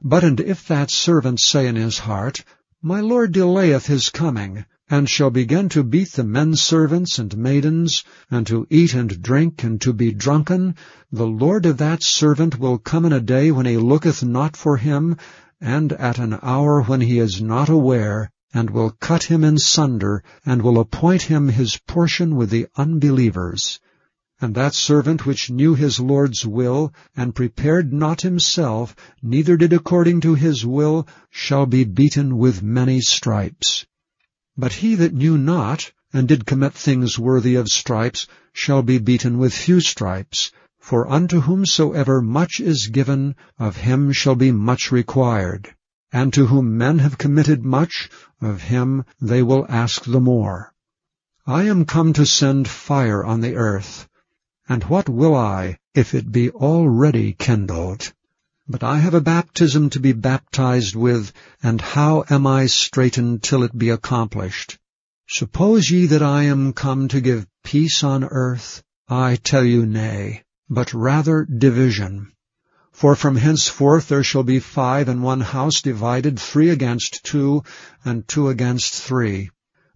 But 0.02 0.24
and 0.24 0.40
if 0.40 0.66
that 0.66 0.90
servant 0.90 1.40
say 1.40 1.66
in 1.66 1.76
his 1.76 1.98
heart, 1.98 2.42
My 2.80 3.02
Lord 3.02 3.32
delayeth 3.32 3.84
his 3.84 4.08
coming, 4.08 4.64
and 4.88 5.06
shall 5.10 5.28
begin 5.28 5.68
to 5.68 5.82
beat 5.84 6.12
the 6.12 6.24
men 6.24 6.56
servants 6.56 7.18
and 7.18 7.36
maidens, 7.36 8.02
and 8.30 8.46
to 8.46 8.66
eat 8.70 8.94
and 8.94 9.20
drink, 9.20 9.62
and 9.62 9.78
to 9.82 9.92
be 9.92 10.10
drunken, 10.10 10.74
the 11.12 11.26
Lord 11.26 11.66
of 11.66 11.76
that 11.76 12.02
servant 12.02 12.58
will 12.58 12.78
come 12.78 13.04
in 13.04 13.12
a 13.12 13.20
day 13.20 13.50
when 13.50 13.66
he 13.66 13.76
looketh 13.76 14.22
not 14.24 14.56
for 14.56 14.78
him, 14.78 15.18
and 15.60 15.92
at 15.92 16.18
an 16.18 16.38
hour 16.40 16.80
when 16.80 17.02
he 17.02 17.18
is 17.18 17.42
not 17.42 17.68
aware, 17.68 18.30
and 18.54 18.70
will 18.70 18.96
cut 19.00 19.24
him 19.24 19.44
in 19.44 19.58
sunder, 19.58 20.24
and 20.46 20.62
will 20.62 20.80
appoint 20.80 21.20
him 21.24 21.48
his 21.48 21.76
portion 21.76 22.36
with 22.36 22.48
the 22.48 22.66
unbelievers. 22.74 23.78
And 24.42 24.54
that 24.54 24.74
servant 24.74 25.26
which 25.26 25.50
knew 25.50 25.74
his 25.74 26.00
Lord's 26.00 26.46
will, 26.46 26.94
and 27.14 27.34
prepared 27.34 27.92
not 27.92 28.22
himself, 28.22 28.96
neither 29.22 29.56
did 29.58 29.72
according 29.74 30.22
to 30.22 30.34
his 30.34 30.64
will, 30.64 31.06
shall 31.28 31.66
be 31.66 31.84
beaten 31.84 32.38
with 32.38 32.62
many 32.62 33.02
stripes. 33.02 33.84
But 34.56 34.72
he 34.72 34.94
that 34.94 35.12
knew 35.12 35.36
not, 35.36 35.92
and 36.12 36.26
did 36.26 36.46
commit 36.46 36.72
things 36.72 37.18
worthy 37.18 37.54
of 37.54 37.68
stripes, 37.68 38.26
shall 38.52 38.82
be 38.82 38.98
beaten 38.98 39.36
with 39.38 39.52
few 39.52 39.80
stripes. 39.80 40.52
For 40.78 41.06
unto 41.06 41.42
whomsoever 41.42 42.22
much 42.22 42.60
is 42.60 42.86
given, 42.86 43.36
of 43.58 43.76
him 43.76 44.10
shall 44.10 44.36
be 44.36 44.52
much 44.52 44.90
required. 44.90 45.74
And 46.12 46.32
to 46.32 46.46
whom 46.46 46.78
men 46.78 46.98
have 47.00 47.18
committed 47.18 47.64
much, 47.64 48.08
of 48.40 48.62
him 48.62 49.04
they 49.20 49.42
will 49.42 49.66
ask 49.68 50.04
the 50.04 50.20
more. 50.20 50.72
I 51.46 51.64
am 51.64 51.84
come 51.84 52.12
to 52.14 52.24
send 52.24 52.68
fire 52.68 53.22
on 53.22 53.40
the 53.40 53.56
earth. 53.56 54.08
And 54.70 54.84
what 54.84 55.08
will 55.08 55.34
I, 55.34 55.78
if 55.96 56.14
it 56.14 56.30
be 56.30 56.48
already 56.50 57.32
kindled? 57.32 58.12
But 58.68 58.84
I 58.84 58.98
have 58.98 59.14
a 59.14 59.20
baptism 59.20 59.90
to 59.90 59.98
be 59.98 60.12
baptized 60.12 60.94
with, 60.94 61.32
and 61.60 61.80
how 61.80 62.22
am 62.30 62.46
I 62.46 62.66
straitened 62.66 63.42
till 63.42 63.64
it 63.64 63.76
be 63.76 63.90
accomplished? 63.90 64.78
Suppose 65.28 65.90
ye 65.90 66.06
that 66.06 66.22
I 66.22 66.44
am 66.44 66.72
come 66.72 67.08
to 67.08 67.20
give 67.20 67.48
peace 67.64 68.04
on 68.04 68.22
earth? 68.22 68.84
I 69.08 69.34
tell 69.42 69.64
you 69.64 69.86
nay, 69.86 70.44
but 70.68 70.94
rather 70.94 71.44
division. 71.46 72.30
For 72.92 73.16
from 73.16 73.34
henceforth 73.34 74.06
there 74.06 74.22
shall 74.22 74.44
be 74.44 74.60
five 74.60 75.08
in 75.08 75.20
one 75.20 75.40
house 75.40 75.82
divided, 75.82 76.38
three 76.38 76.68
against 76.68 77.24
two, 77.24 77.64
and 78.04 78.28
two 78.28 78.48
against 78.48 78.94
three. 78.94 79.50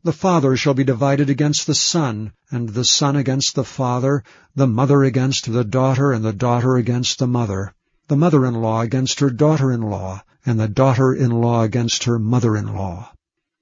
The 0.04 0.12
father 0.12 0.54
shall 0.54 0.74
be 0.74 0.84
divided 0.84 1.30
against 1.30 1.66
the 1.66 1.74
son, 1.74 2.32
and 2.50 2.68
the 2.68 2.84
son 2.84 3.16
against 3.16 3.54
the 3.54 3.64
father, 3.64 4.22
the 4.54 4.66
mother 4.66 5.02
against 5.02 5.50
the 5.50 5.64
daughter, 5.64 6.12
and 6.12 6.22
the 6.22 6.34
daughter 6.34 6.76
against 6.76 7.18
the 7.18 7.26
mother, 7.26 7.72
the 8.08 8.16
mother-in-law 8.16 8.82
against 8.82 9.20
her 9.20 9.30
daughter-in-law, 9.30 10.22
and 10.44 10.60
the 10.60 10.68
daughter-in-law 10.68 11.62
against 11.62 12.04
her 12.04 12.18
mother-in-law. 12.18 13.12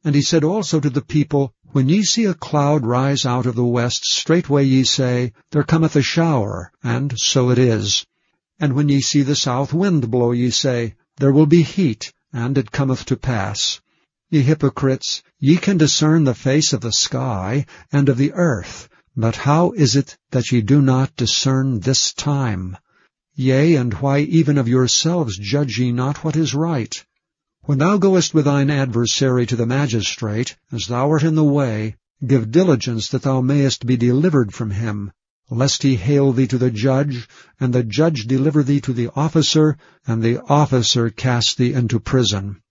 And 0.03 0.17
he 0.17 0.23
said 0.23 0.43
also 0.43 0.81
to 0.81 0.91
the 0.91 1.01
people, 1.01 1.55
When 1.71 1.89
ye 1.89 2.03
see 2.03 2.25
a 2.25 2.35
cloud 2.35 2.85
rise 2.85 3.25
out 3.25 3.47
of 3.47 3.55
the 3.55 3.65
west, 3.65 4.05
straightway 4.05 4.65
ye 4.65 4.83
say, 4.83 5.33
There 5.53 5.63
cometh 5.63 5.95
a 5.95 6.03
shower, 6.03 6.73
and 6.83 7.17
so 7.21 7.51
it 7.51 7.59
is. 7.59 8.05
And 8.59 8.73
when 8.73 8.89
ye 8.89 9.01
see 9.01 9.23
the 9.23 9.37
south 9.37 9.73
wind 9.73 10.11
blow, 10.11 10.33
ye 10.33 10.51
say, 10.51 10.97
There 11.19 11.33
will 11.33 11.47
be 11.47 11.63
heat, 11.63 12.13
and 12.33 12.59
it 12.59 12.73
cometh 12.73 13.05
to 13.05 13.17
pass. 13.17 13.81
Ye 14.33 14.41
hypocrites, 14.41 15.23
ye 15.41 15.59
can 15.59 15.77
discern 15.77 16.25
the 16.25 16.33
face 16.33 16.73
of 16.73 16.81
the 16.81 16.91
sky 16.91 17.67
and 17.93 18.09
of 18.09 18.17
the 18.17 18.33
earth, 18.33 18.89
but 19.15 19.37
how 19.37 19.73
is 19.73 19.95
it 19.95 20.17
that 20.31 20.51
ye 20.51 20.63
do 20.63 20.81
not 20.81 21.15
discern 21.17 21.81
this 21.81 22.15
time? 22.15 22.79
Yea, 23.35 23.75
and 23.75 23.93
why 23.93 24.21
even 24.21 24.57
of 24.57 24.67
yourselves 24.67 25.37
judge 25.37 25.79
ye 25.79 25.93
not 25.93 26.25
what 26.25 26.35
is 26.35 26.55
right? 26.55 27.05
When 27.65 27.77
thou 27.77 27.99
goest 27.99 28.33
with 28.33 28.47
thine 28.47 28.71
adversary 28.71 29.45
to 29.45 29.55
the 29.55 29.67
magistrate, 29.67 30.57
as 30.73 30.87
thou 30.87 31.11
art 31.11 31.25
in 31.25 31.35
the 31.35 31.45
way, 31.45 31.97
give 32.27 32.51
diligence 32.51 33.09
that 33.09 33.25
thou 33.25 33.43
mayest 33.43 33.85
be 33.85 33.99
delivered 33.99 34.55
from 34.55 34.71
him, 34.71 35.13
lest 35.51 35.83
he 35.83 35.97
hale 35.97 36.33
thee 36.33 36.47
to 36.47 36.57
the 36.57 36.71
judge, 36.71 37.29
and 37.61 37.75
the 37.75 37.83
judge 37.83 38.27
deliver 38.27 38.63
thee 38.63 38.81
to 38.81 38.95
the 38.95 39.11
officer, 39.15 39.77
and 40.07 40.23
the 40.23 40.41
officer 40.45 41.11
cast 41.11 41.59
thee 41.59 41.75
into 41.75 42.01
prison. 42.01 42.62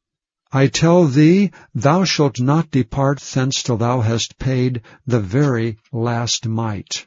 I 0.53 0.67
tell 0.67 1.05
thee, 1.05 1.51
thou 1.73 2.03
shalt 2.03 2.41
not 2.41 2.71
depart 2.71 3.19
thence 3.19 3.63
till 3.63 3.77
thou 3.77 4.01
hast 4.01 4.37
paid 4.37 4.81
the 5.07 5.21
very 5.21 5.77
last 5.93 6.45
mite. 6.45 7.05